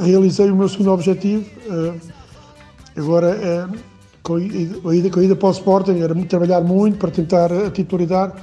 realizei 0.00 0.50
o 0.50 0.57
meu 0.57 0.69
segundo 0.69 0.93
objetivo 0.93 1.45
uh, 1.69 2.00
agora 2.97 3.69
uh, 3.71 3.79
com, 4.23 4.37
a 4.37 4.95
ida, 4.95 5.11
com 5.11 5.21
a 5.21 5.25
ida 5.25 5.37
para 5.37 5.49
o 5.49 5.52
Sporting 5.52 6.00
era 6.00 6.14
trabalhar 6.26 6.61
muito 6.61 6.99
para 6.99 7.11
tentar 7.11 7.52
a 7.52 7.71
titularidade 7.71 8.35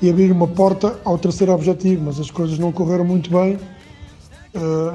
e 0.00 0.10
abrir 0.10 0.32
uma 0.32 0.48
porta 0.48 0.98
ao 1.04 1.18
terceiro 1.18 1.52
objetivo 1.52 2.04
mas 2.04 2.18
as 2.18 2.30
coisas 2.30 2.58
não 2.58 2.72
correram 2.72 3.04
muito 3.04 3.30
bem. 3.30 3.58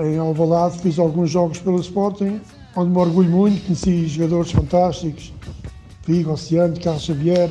Em 0.06 0.20
Alvalade 0.20 0.78
fiz 0.78 1.00
alguns 1.00 1.32
jogos 1.32 1.58
pelo 1.58 1.80
Sporting 1.80 2.40
onde 2.76 2.92
me 2.92 2.98
orgulho 3.00 3.30
muito 3.30 3.66
conheci 3.66 4.06
jogadores 4.08 4.52
fantásticos 4.52 5.34
Vigo, 6.08 6.32
Oceano, 6.32 6.80
Carlos 6.80 7.04
Xavier, 7.04 7.50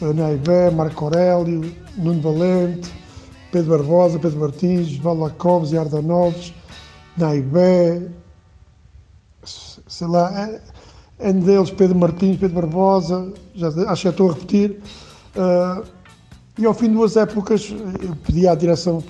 Naibé, 0.00 0.70
Marco 0.70 1.04
Aurélio, 1.04 1.74
Nuno 1.96 2.20
Valente, 2.20 2.90
Pedro 3.52 3.78
Barbosa, 3.78 4.18
Pedro 4.18 4.40
Martins, 4.40 4.96
Valakovs 4.96 5.72
e 5.72 5.78
Ardanovs, 5.78 6.54
Naibé, 7.16 8.08
sei 9.44 10.06
lá, 10.06 10.48
é, 10.48 10.60
é 11.18 11.32
deles 11.32 11.70
Pedro 11.70 11.98
Martins, 11.98 12.38
Pedro 12.38 12.62
Barbosa, 12.62 13.32
já, 13.54 13.68
acho 13.68 14.02
que 14.02 14.04
já 14.04 14.10
estou 14.10 14.30
a 14.30 14.34
repetir. 14.34 14.80
Uh, 15.36 15.84
e 16.58 16.66
ao 16.66 16.74
fim 16.74 16.88
de 16.88 16.94
duas 16.94 17.16
épocas 17.16 17.72
eu 18.02 18.16
pedi 18.16 18.48
à 18.48 18.54
direção 18.54 19.02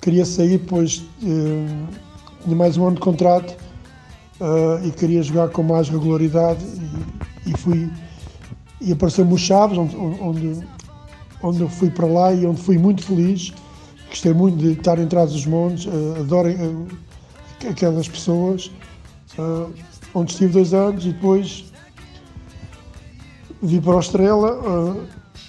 queria 0.00 0.24
sair, 0.24 0.58
pois 0.60 1.04
uh, 1.22 1.88
tinha 2.42 2.56
mais 2.56 2.76
um 2.76 2.86
ano 2.86 2.94
de 2.94 3.00
contrato 3.00 3.56
uh, 4.40 4.86
e 4.86 4.90
queria 4.90 5.22
jogar 5.22 5.48
com 5.48 5.62
mais 5.62 5.88
regularidade 5.88 6.64
e, 6.64 7.50
e 7.50 7.56
fui 7.58 7.90
e 8.80 8.92
apareceu-me 8.92 9.32
o 9.32 9.38
Chaves, 9.38 9.76
onde, 9.76 9.96
onde, 9.96 10.66
onde 11.42 11.60
eu 11.60 11.68
fui 11.68 11.90
para 11.90 12.06
lá 12.06 12.32
e 12.32 12.46
onde 12.46 12.60
fui 12.60 12.78
muito 12.78 13.02
feliz. 13.02 13.52
Gostei 14.08 14.32
muito 14.32 14.56
de 14.58 14.72
estar 14.72 14.98
em 14.98 15.06
trás 15.06 15.32
dos 15.32 15.44
montes, 15.46 15.86
uh, 15.86 16.20
adoro 16.20 16.48
uh, 16.48 16.88
aquelas 17.68 18.08
pessoas, 18.08 18.70
uh, 19.38 19.70
onde 20.14 20.32
estive 20.32 20.52
dois 20.52 20.72
anos 20.72 21.04
e 21.04 21.12
depois 21.12 21.64
vi 23.60 23.80
para 23.80 23.96
a 23.96 24.00
Estrela, 24.00 24.96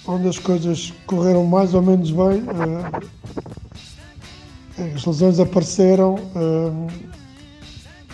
onde 0.04 0.28
as 0.28 0.38
coisas 0.38 0.92
correram 1.06 1.44
mais 1.44 1.74
ou 1.74 1.80
menos 1.80 2.10
bem. 2.10 2.42
as 4.96 5.04
lesões 5.04 5.38
apareceram, 5.38 6.16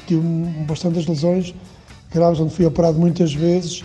tive 0.07 0.21
bastantes 0.67 1.07
lesões 1.07 1.55
graves, 2.13 2.41
onde 2.41 2.55
fui 2.55 2.67
operado 2.67 2.99
muitas 2.99 3.33
vezes, 3.33 3.83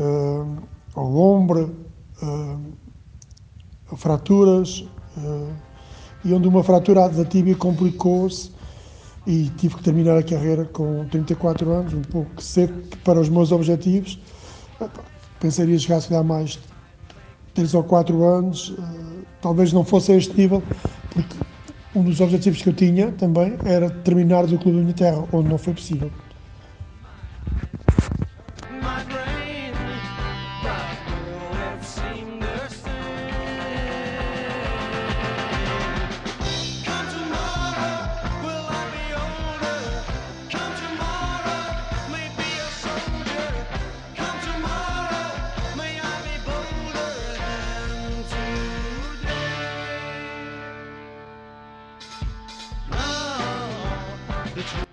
uh, 0.00 0.62
ao 0.94 1.14
ombro, 1.16 1.74
uh, 2.22 3.96
fraturas, 3.96 4.86
uh, 5.16 5.52
e 6.24 6.32
onde 6.32 6.48
uma 6.48 6.62
fratura 6.62 7.08
da 7.08 7.24
tíbia 7.24 7.54
complicou-se 7.54 8.50
e 9.26 9.50
tive 9.56 9.76
que 9.76 9.82
terminar 9.82 10.18
a 10.18 10.22
carreira 10.22 10.64
com 10.66 11.06
34 11.10 11.70
anos, 11.70 11.94
um 11.94 12.02
pouco 12.02 12.42
cedo 12.42 12.74
para 13.04 13.20
os 13.20 13.28
meus 13.28 13.52
objetivos. 13.52 14.18
Pensaria 15.40 15.78
chegar 15.78 16.00
se 16.00 16.22
mais 16.22 16.58
3 17.54 17.74
ou 17.74 17.84
4 17.84 18.24
anos, 18.24 18.74
talvez 19.40 19.72
não 19.72 19.84
fosse 19.84 20.12
a 20.12 20.16
este 20.16 20.34
nível, 20.36 20.62
porque 21.10 21.36
um 21.94 22.02
dos 22.02 22.20
objetivos 22.20 22.60
que 22.60 22.68
eu 22.68 22.72
tinha 22.72 23.12
também 23.12 23.56
era 23.64 23.88
terminar 23.88 24.46
do 24.46 24.58
Clube 24.58 24.78
da 24.78 24.82
Minha 24.82 24.94
Terra, 24.94 25.24
onde 25.32 25.48
não 25.48 25.58
foi 25.58 25.74
possível. 25.74 26.10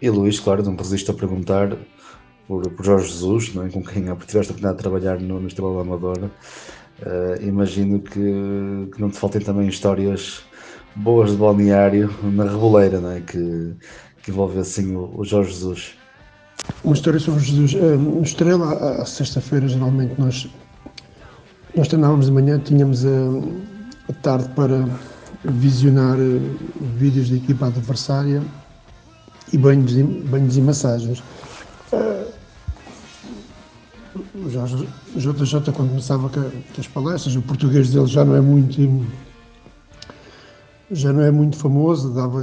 E 0.02 0.10
Luís, 0.10 0.40
claro, 0.40 0.64
não 0.64 0.76
resisto 0.76 1.12
a 1.12 1.14
perguntar 1.14 1.78
por, 2.48 2.68
por 2.72 2.84
Jorge 2.84 3.08
Jesus, 3.08 3.54
não 3.54 3.66
é? 3.66 3.70
com 3.70 3.84
quem 3.84 4.04
tiveste 4.04 4.36
a 4.36 4.42
oportunidade 4.42 4.78
de 4.78 4.82
trabalhar 4.82 5.20
no, 5.20 5.40
no 5.40 5.48
Estrela 5.48 5.76
da 5.76 5.82
Amadora. 5.82 6.32
Uh, 7.02 7.42
imagino 7.44 8.00
que, 8.00 8.90
que, 8.94 9.00
não 9.00 9.10
te 9.10 9.18
faltem 9.18 9.42
também 9.42 9.68
histórias 9.68 10.42
boas 10.96 11.32
de 11.32 11.38
balneário 11.38 12.14
na 12.24 12.46
Reboleira, 12.46 13.00
não 13.00 13.12
é? 13.12 13.22
que, 13.22 13.76
que 14.24 14.32
envolve 14.32 14.60
assim 14.60 14.96
o, 14.96 15.12
o 15.16 15.24
Jorge 15.24 15.52
Jesus. 15.52 15.94
Uma 16.84 16.96
história 16.96 17.20
sobre 17.20 17.42
Jesus. 17.42 17.74
Uh, 17.74 17.98
no 17.98 18.24
Estrela, 18.24 18.74
à 19.02 19.06
sexta-feira, 19.06 19.68
geralmente 19.68 20.20
nós, 20.20 20.50
nós 21.76 21.88
treinávamos 21.88 22.26
de 22.26 22.32
manhã, 22.32 22.60
tínhamos 22.60 23.06
a, 23.06 23.10
a 24.10 24.14
tarde 24.22 24.50
para 24.56 24.84
visionar 25.44 26.18
vídeos 26.98 27.30
da 27.30 27.36
equipa 27.36 27.68
adversária 27.68 28.42
e 29.52 29.58
banhos 29.58 29.96
e, 29.96 30.04
banhos 30.04 30.58
e 30.58 30.62
massagens. 30.62 31.20
Uh, 31.92 32.32
o 34.36 35.20
JJ, 35.20 35.72
quando 35.74 35.90
começava 35.90 36.30
com, 36.30 36.42
as 36.78 36.88
palestras, 36.88 37.36
o 37.36 37.42
português 37.42 37.92
dele 37.92 38.08
já 38.08 38.26
não 38.26 38.36
é 38.36 38.42
muito 38.42 39.06
já 40.92 41.14
não 41.14 41.22
é 41.22 41.32
muito 41.32 41.56
famoso, 41.56 42.14
dava 42.14 42.42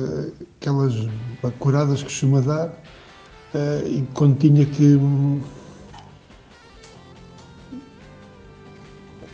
aquelas 0.58 0.94
bacuradas 1.42 1.98
que 1.98 2.04
costuma 2.04 2.40
dar, 2.40 2.68
uh, 2.68 3.86
e 3.86 4.06
quando 4.14 4.38
tinha 4.38 4.64
que, 4.64 4.98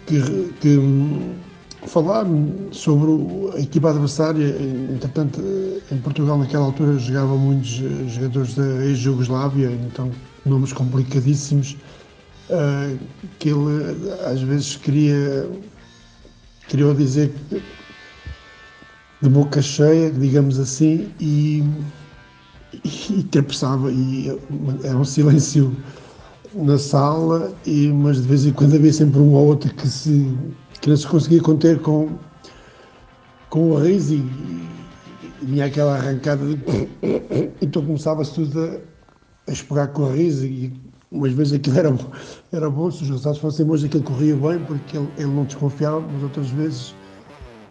que, 0.06 0.52
que 0.60 1.43
falar 1.86 2.26
sobre 2.72 3.10
a 3.56 3.60
equipa 3.60 3.90
adversária. 3.90 4.56
Entretanto, 4.92 5.40
em 5.90 5.98
Portugal, 5.98 6.38
naquela 6.38 6.64
altura, 6.64 6.98
jogavam 6.98 7.38
muitos 7.38 7.82
jogadores 8.12 8.54
da 8.54 8.84
ex-Jugoslávia, 8.84 9.70
então 9.70 10.10
nomes 10.44 10.72
complicadíssimos, 10.72 11.76
uh, 12.50 12.98
que 13.38 13.50
ele 13.50 13.96
às 14.26 14.40
vezes 14.42 14.76
queria, 14.76 15.48
queria 16.68 16.94
dizer 16.94 17.32
de 19.22 19.28
boca 19.30 19.62
cheia, 19.62 20.10
digamos 20.10 20.58
assim, 20.58 21.08
e, 21.18 21.64
e, 22.84 23.20
e 23.20 23.28
e 23.90 24.86
era 24.86 24.98
um 24.98 25.04
silêncio 25.04 25.74
na 26.54 26.78
sala, 26.78 27.52
e, 27.66 27.88
mas 27.88 28.20
de 28.20 28.28
vez 28.28 28.44
em 28.46 28.52
quando 28.52 28.74
havia 28.74 28.92
sempre 28.92 29.18
um 29.18 29.32
ou 29.32 29.46
outro 29.46 29.72
que 29.74 29.88
se 29.88 30.36
que 30.84 30.90
não 30.90 30.98
se 30.98 31.06
conseguia 31.06 31.40
conter 31.40 31.78
com, 31.80 32.10
com 33.48 33.70
o 33.70 33.80
riso 33.82 34.16
e, 34.16 34.18
e 34.18 34.68
vinha 35.40 35.64
aquela 35.64 35.96
arrancada 35.96 36.44
de... 36.44 36.60
então 37.62 37.82
começava-se 37.86 38.34
tudo 38.34 38.82
a, 39.48 39.80
a 39.82 39.86
com 39.86 40.02
o 40.02 40.12
riso 40.12 40.44
e 40.44 40.78
umas 41.10 41.32
vezes 41.32 41.54
aquilo 41.54 41.78
era, 41.78 41.98
era 42.52 42.68
bom, 42.68 42.90
se 42.90 43.02
os 43.02 43.08
resultados 43.08 43.40
fossem 43.40 43.64
bons 43.64 43.82
aquilo 43.82 44.02
corria 44.02 44.36
bem 44.36 44.58
porque 44.66 44.98
ele, 44.98 45.08
ele 45.16 45.28
não 45.28 45.44
desconfiava, 45.44 46.00
mas 46.00 46.22
outras 46.22 46.50
vezes 46.50 46.94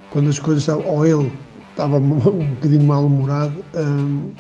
quando 0.10 0.30
as 0.30 0.40
coisas 0.40 0.64
estavam, 0.64 0.84
ou 0.88 1.06
ele 1.06 1.32
estava 1.70 1.98
um 2.02 2.56
bocadinho 2.56 2.84
mal-humorado, 2.84 3.64
hum, 3.76 4.32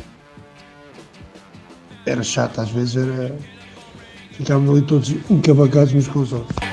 era 2.07 2.23
chato, 2.23 2.59
às 2.59 2.71
vezes 2.71 2.95
era, 2.95 3.37
ficávamos 4.31 4.71
ali 4.71 4.81
todos 4.87 5.11
encavacados 5.29 5.93
uns 5.93 6.07
com 6.07 6.21
os 6.21 6.33
outros. 6.33 6.72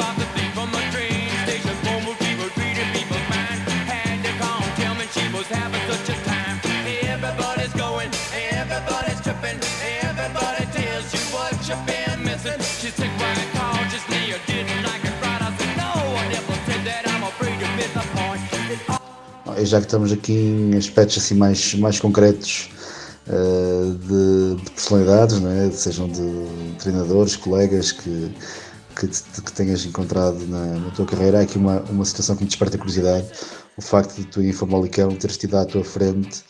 E 19.60 19.66
já 19.66 19.78
que 19.78 19.84
estamos 19.84 20.10
aqui 20.10 20.32
em 20.32 20.74
aspectos 20.74 21.18
assim 21.18 21.34
mais, 21.34 21.74
mais 21.74 22.00
concretos 22.00 22.70
uh, 23.26 23.94
de, 23.94 24.62
de, 24.62 24.70
personalidades, 24.70 25.38
né? 25.38 25.70
sejam 25.70 26.08
de 26.08 26.76
treinadores, 26.78 27.36
colegas 27.36 27.92
que, 27.92 28.34
que, 28.98 29.06
te, 29.06 29.22
que 29.42 29.52
tenhas 29.52 29.84
encontrado 29.84 30.46
na, 30.46 30.64
na, 30.78 30.90
tua 30.92 31.04
carreira, 31.04 31.40
há 31.40 31.42
aqui 31.42 31.58
uma, 31.58 31.80
uma 31.90 32.06
situação 32.06 32.36
que 32.36 32.42
me 32.42 32.48
desperta 32.48 32.78
curiosidade, 32.78 33.26
o 33.76 33.82
facto 33.82 34.16
de 34.16 34.24
tu 34.24 34.40
em 34.40 34.50
Famalicão 34.50 35.10
teres 35.10 35.36
tido 35.36 35.58
à 35.58 35.66
tua 35.66 35.84
frente 35.84 36.42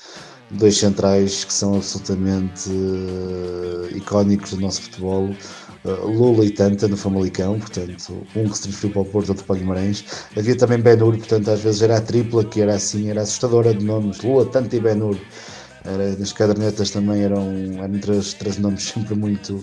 dois 0.53 0.77
centrais 0.77 1.45
que 1.45 1.53
são 1.53 1.77
absolutamente 1.77 2.69
uh, 2.71 3.97
icónicos 3.97 4.51
do 4.51 4.61
nosso 4.61 4.83
futebol, 4.83 5.31
uh, 5.85 6.07
Lula 6.07 6.45
e 6.45 6.51
Tanta 6.51 6.89
no 6.89 6.97
Famalicão, 6.97 7.59
portanto, 7.59 8.27
um 8.35 8.49
que 8.49 8.57
se 8.57 8.63
transferiu 8.63 8.93
para 8.93 9.03
o 9.03 9.05
Porto, 9.05 9.29
outro 9.31 9.45
para 9.45 9.57
Guimarães. 9.57 10.05
Havia 10.37 10.57
também 10.57 10.79
Benur, 10.79 11.17
portanto, 11.17 11.51
às 11.51 11.61
vezes 11.61 11.83
era 11.83 11.99
a 11.99 12.01
tripla 12.01 12.45
que 12.45 12.61
era 12.61 12.75
assim, 12.75 13.11
era 13.11 13.23
assustadora 13.23 13.75
de 13.75 13.85
nomes, 13.85 14.21
Lula, 14.21 14.47
Tanta 14.47 14.77
e 14.77 14.81
Benur. 14.81 15.17
Era, 15.85 16.15
nas 16.17 16.33
cadernetas 16.33 16.91
também 16.91 17.23
eram, 17.23 17.83
eram 17.83 17.99
três, 18.01 18.35
três 18.35 18.59
nomes 18.59 18.83
sempre 18.83 19.15
muito, 19.15 19.63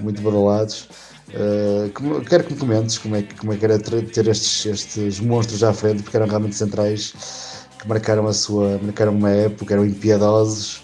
muito 0.00 0.22
badalados. 0.22 0.88
Uh, 1.30 1.90
como, 1.92 2.22
quero 2.22 2.44
que 2.44 2.54
me 2.54 2.58
comentes 2.58 2.96
como 2.96 3.16
é, 3.16 3.22
como 3.22 3.52
é 3.52 3.56
que 3.56 3.64
era 3.64 3.78
ter 3.78 4.26
estes, 4.28 4.64
estes 4.64 5.20
monstros 5.20 5.62
à 5.62 5.74
frente, 5.74 6.02
porque 6.02 6.16
eram 6.16 6.26
realmente 6.26 6.56
centrais 6.56 7.12
que 7.78 7.88
marcaram 7.88 8.26
a 8.26 8.32
sua 8.32 8.78
marcaram 8.82 9.12
uma 9.14 9.30
época, 9.30 9.74
eram 9.74 9.86
impiedosos 9.86 10.76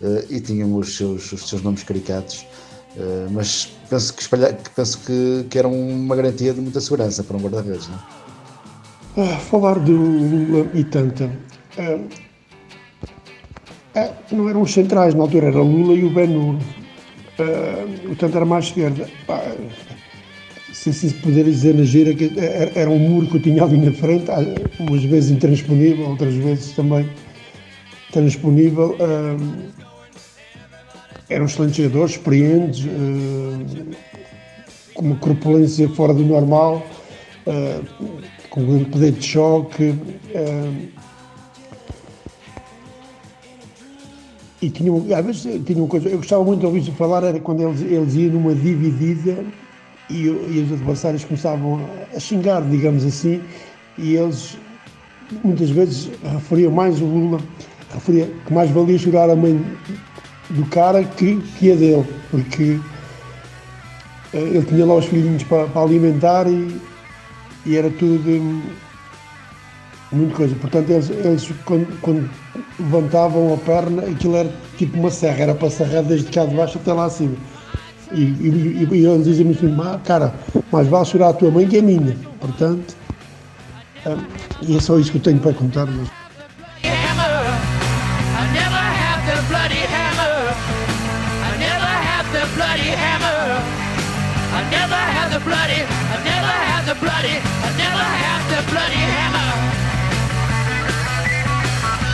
uh, 0.00 0.24
e 0.30 0.40
tinham 0.40 0.74
os 0.76 0.96
seus, 0.96 1.32
os 1.32 1.48
seus 1.48 1.62
nomes 1.62 1.82
caricatos. 1.82 2.46
Uh, 2.96 3.30
mas 3.30 3.72
penso 3.88 4.14
que, 4.14 4.22
espalha, 4.22 4.56
penso 4.76 4.98
que, 5.00 5.46
que 5.48 5.58
eram 5.58 5.72
uma 5.72 6.14
garantia 6.14 6.52
de 6.52 6.60
muita 6.60 6.80
segurança 6.80 7.24
para 7.24 7.36
um 7.36 7.40
guarda-redes. 7.40 7.88
É? 7.88 9.22
Ah, 9.22 9.36
falar 9.38 9.78
do 9.78 9.92
Lula 9.92 10.70
e 10.74 10.84
Tanta. 10.84 11.30
não 14.30 14.48
eram 14.48 14.62
os 14.62 14.72
centrais, 14.72 15.14
na 15.14 15.22
altura 15.22 15.48
era 15.48 15.58
Lula 15.58 15.94
e 15.94 16.04
o 16.04 16.10
Ben 16.10 16.58
Uh, 17.38 18.12
o 18.12 18.14
Tanta 18.14 18.36
era 18.36 18.44
mais 18.44 18.66
esquerda 18.66 19.08
se 20.82 20.92
se 20.92 21.14
puder 21.14 21.44
dizer 21.44 21.74
na 21.74 21.84
gira, 21.84 22.12
que 22.12 22.32
era 22.74 22.90
um 22.90 22.98
muro 22.98 23.28
que 23.28 23.36
eu 23.36 23.40
tinha 23.40 23.62
ali 23.62 23.76
na 23.76 23.92
frente, 23.92 24.24
umas 24.80 25.04
vezes 25.04 25.30
intransponível, 25.30 26.08
outras 26.08 26.34
vezes 26.34 26.72
também 26.72 27.08
transponível. 28.10 28.96
eram 31.28 31.44
excelentes 31.44 31.76
jogadores, 31.76 32.12
experientes, 32.12 32.84
com 34.92 35.04
uma 35.04 35.16
corpulência 35.16 35.88
fora 35.90 36.12
do 36.12 36.24
normal, 36.24 36.84
com 38.50 38.60
um 38.62 38.66
grande 38.66 38.84
poder 38.86 39.12
de 39.12 39.24
choque. 39.24 39.94
e 44.60 44.70
tinham, 44.70 45.06
às 45.14 45.24
vezes 45.24 45.64
tinham 45.64 45.86
coisa, 45.86 46.08
eu 46.08 46.18
gostava 46.18 46.42
muito 46.44 46.60
de 46.60 46.66
ouvir 46.66 46.82
falar, 46.92 47.22
era 47.24 47.38
quando 47.40 47.62
eles, 47.62 47.80
eles 47.82 48.14
iam 48.14 48.34
numa 48.34 48.54
dividida 48.54 49.44
e, 50.10 50.24
e 50.24 50.64
os 50.66 50.72
adversários 50.72 51.24
começavam 51.24 51.88
a 52.14 52.20
xingar, 52.20 52.62
digamos 52.62 53.04
assim, 53.04 53.42
e 53.98 54.16
eles 54.16 54.56
muitas 55.42 55.70
vezes 55.70 56.10
referiam 56.22 56.70
mais 56.70 57.00
o 57.00 57.04
Lula, 57.04 57.40
referia 57.92 58.30
que 58.46 58.52
mais 58.52 58.70
valia 58.70 58.98
chorar 58.98 59.30
a 59.30 59.36
mãe 59.36 59.60
do 60.50 60.64
cara 60.66 61.02
que, 61.04 61.40
que 61.58 61.72
a 61.72 61.76
dele, 61.76 62.06
porque 62.30 62.78
uh, 64.34 64.36
ele 64.36 64.62
tinha 64.62 64.84
lá 64.84 64.94
os 64.94 65.06
filhinhos 65.06 65.42
para, 65.44 65.66
para 65.68 65.82
alimentar 65.82 66.46
e, 66.46 66.80
e, 67.64 67.76
era 67.76 67.90
tudo 67.90 68.62
muita 70.10 70.34
coisa. 70.34 70.54
Portanto, 70.56 70.90
eles, 70.90 71.10
eles 71.10 71.50
quando, 71.64 72.00
quando, 72.00 72.30
levantavam 72.78 73.54
a 73.54 73.56
perna, 73.56 74.02
aquilo 74.02 74.36
era 74.36 74.52
tipo 74.76 74.98
uma 74.98 75.10
serra, 75.10 75.42
era 75.42 75.54
para 75.54 75.70
serrar 75.70 76.02
desde 76.02 76.30
cá 76.30 76.44
de 76.44 76.54
baixo 76.54 76.78
até 76.78 76.92
lá 76.92 77.06
acima. 77.06 77.36
E, 78.14 78.20
e, 78.20 78.88
e 78.90 79.06
eles 79.06 79.24
dizem-me 79.24 79.52
assim, 79.52 79.74
cara, 80.04 80.34
mais 80.70 80.86
vale 80.86 81.04
chorar 81.06 81.30
a 81.30 81.32
tua 81.32 81.50
mãe 81.50 81.66
que 81.66 81.78
a 81.78 81.82
minha. 81.82 82.16
Portanto, 82.40 82.94
um, 84.06 84.18
e 84.62 84.76
é 84.76 84.80
só 84.80 84.98
isso 84.98 85.10
que 85.10 85.18
eu 85.18 85.22
tenho 85.22 85.38
para 85.38 85.54
contar. 85.54 85.86
Mas... 85.86 86.08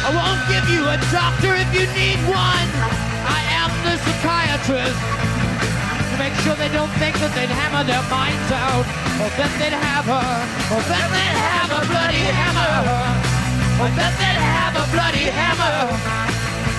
I 0.00 0.10
won't 0.10 0.40
give 0.48 0.70
you 0.72 0.84
a 0.88 0.96
doctor 1.12 1.54
if 1.54 1.68
you 1.74 1.86
need 1.92 2.18
one. 2.28 2.68
I 3.28 3.44
am 3.60 3.70
the 3.84 3.98
psychiatrist 3.98 5.27
make 6.18 6.34
sure 6.42 6.54
they 6.58 6.68
don't 6.74 6.90
think 6.98 7.14
that 7.22 7.30
they'd 7.38 7.48
hammer 7.48 7.86
their 7.86 8.02
minds 8.10 8.50
out. 8.50 8.82
Or 9.22 9.30
that 9.38 9.52
they'd 9.62 9.72
have 9.72 10.06
a, 10.10 10.22
or 10.74 10.82
that 10.90 11.06
they'd 11.14 11.38
have 11.38 11.70
a 11.70 11.82
bloody 11.86 12.26
hammer. 12.26 12.74
Or 13.78 13.88
that 13.94 14.12
they'd 14.18 14.42
have 14.42 14.74
a 14.74 14.84
bloody 14.90 15.30
hammer. 15.30 15.94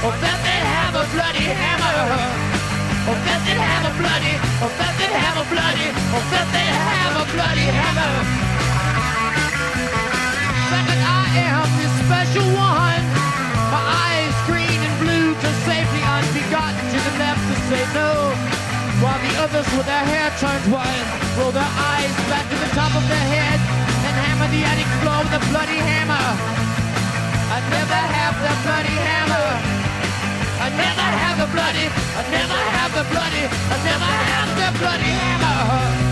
Or 0.04 0.12
that 0.12 0.40
they'd 0.44 0.68
have 0.76 0.96
a 1.00 1.06
bloody 1.16 1.48
hammer. 1.56 2.60
Or 3.08 3.16
that 3.16 3.40
they'd 3.48 3.64
have 3.64 3.86
a 3.88 3.94
bloody, 3.96 4.36
or 4.60 4.70
that 4.76 4.94
they'd 5.00 5.16
have 5.18 5.38
a 5.40 5.46
bloody, 5.48 5.88
or 5.88 6.22
that 6.30 6.48
they'd 6.52 6.78
have 6.78 7.16
a 7.16 7.26
bloody 7.32 7.68
hammer. 7.80 8.14
Second, 10.68 11.00
I 11.00 11.26
am 11.48 11.68
the 11.80 11.90
special 12.06 12.48
one. 12.54 13.04
My 13.72 13.82
eyes 13.82 14.36
green 14.46 14.78
and 14.78 14.96
blue, 15.00 15.34
just 15.42 15.60
safely 15.66 16.04
unbegotten 16.06 16.86
to 16.92 16.98
the 17.02 17.14
left 17.18 17.44
to 17.50 17.56
say 17.72 17.84
no. 17.96 18.49
While 19.00 19.16
the 19.24 19.32
others 19.40 19.64
with 19.80 19.88
their 19.88 20.04
hair 20.12 20.28
turned 20.44 20.68
white 20.76 21.08
roll 21.40 21.56
their 21.56 21.64
eyes 21.64 22.12
back 22.28 22.44
to 22.52 22.58
the 22.60 22.68
top 22.76 22.92
of 22.92 23.04
their 23.08 23.28
head 23.32 23.60
and 24.04 24.16
hammer 24.28 24.52
the 24.52 24.60
attic 24.68 24.92
floor 25.00 25.24
with 25.24 25.40
a 25.40 25.44
bloody 25.48 25.80
hammer. 25.80 26.28
I 27.48 27.64
never 27.72 27.96
have 27.96 28.36
the 28.44 28.54
bloody 28.68 28.98
hammer. 29.00 29.48
I 30.60 30.68
never 30.76 31.08
have 31.24 31.38
the 31.40 31.48
bloody, 31.56 31.88
I 31.88 32.22
never 32.28 32.60
have 32.76 32.92
the 32.92 33.06
bloody, 33.08 33.48
I 33.48 33.78
never 33.88 34.12
have 34.36 34.50
the 34.60 34.80
bloody 34.80 35.12
hammer. 35.16 36.09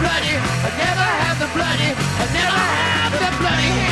Bloody, 0.00 0.34
I 0.36 0.70
never 0.78 1.08
have 1.24 1.38
the 1.38 1.48
bloody, 1.56 1.90
I 1.92 2.24
never 2.32 2.60
have 2.60 3.12
the 3.12 3.30
bloody. 3.40 3.68
hand 3.68 3.91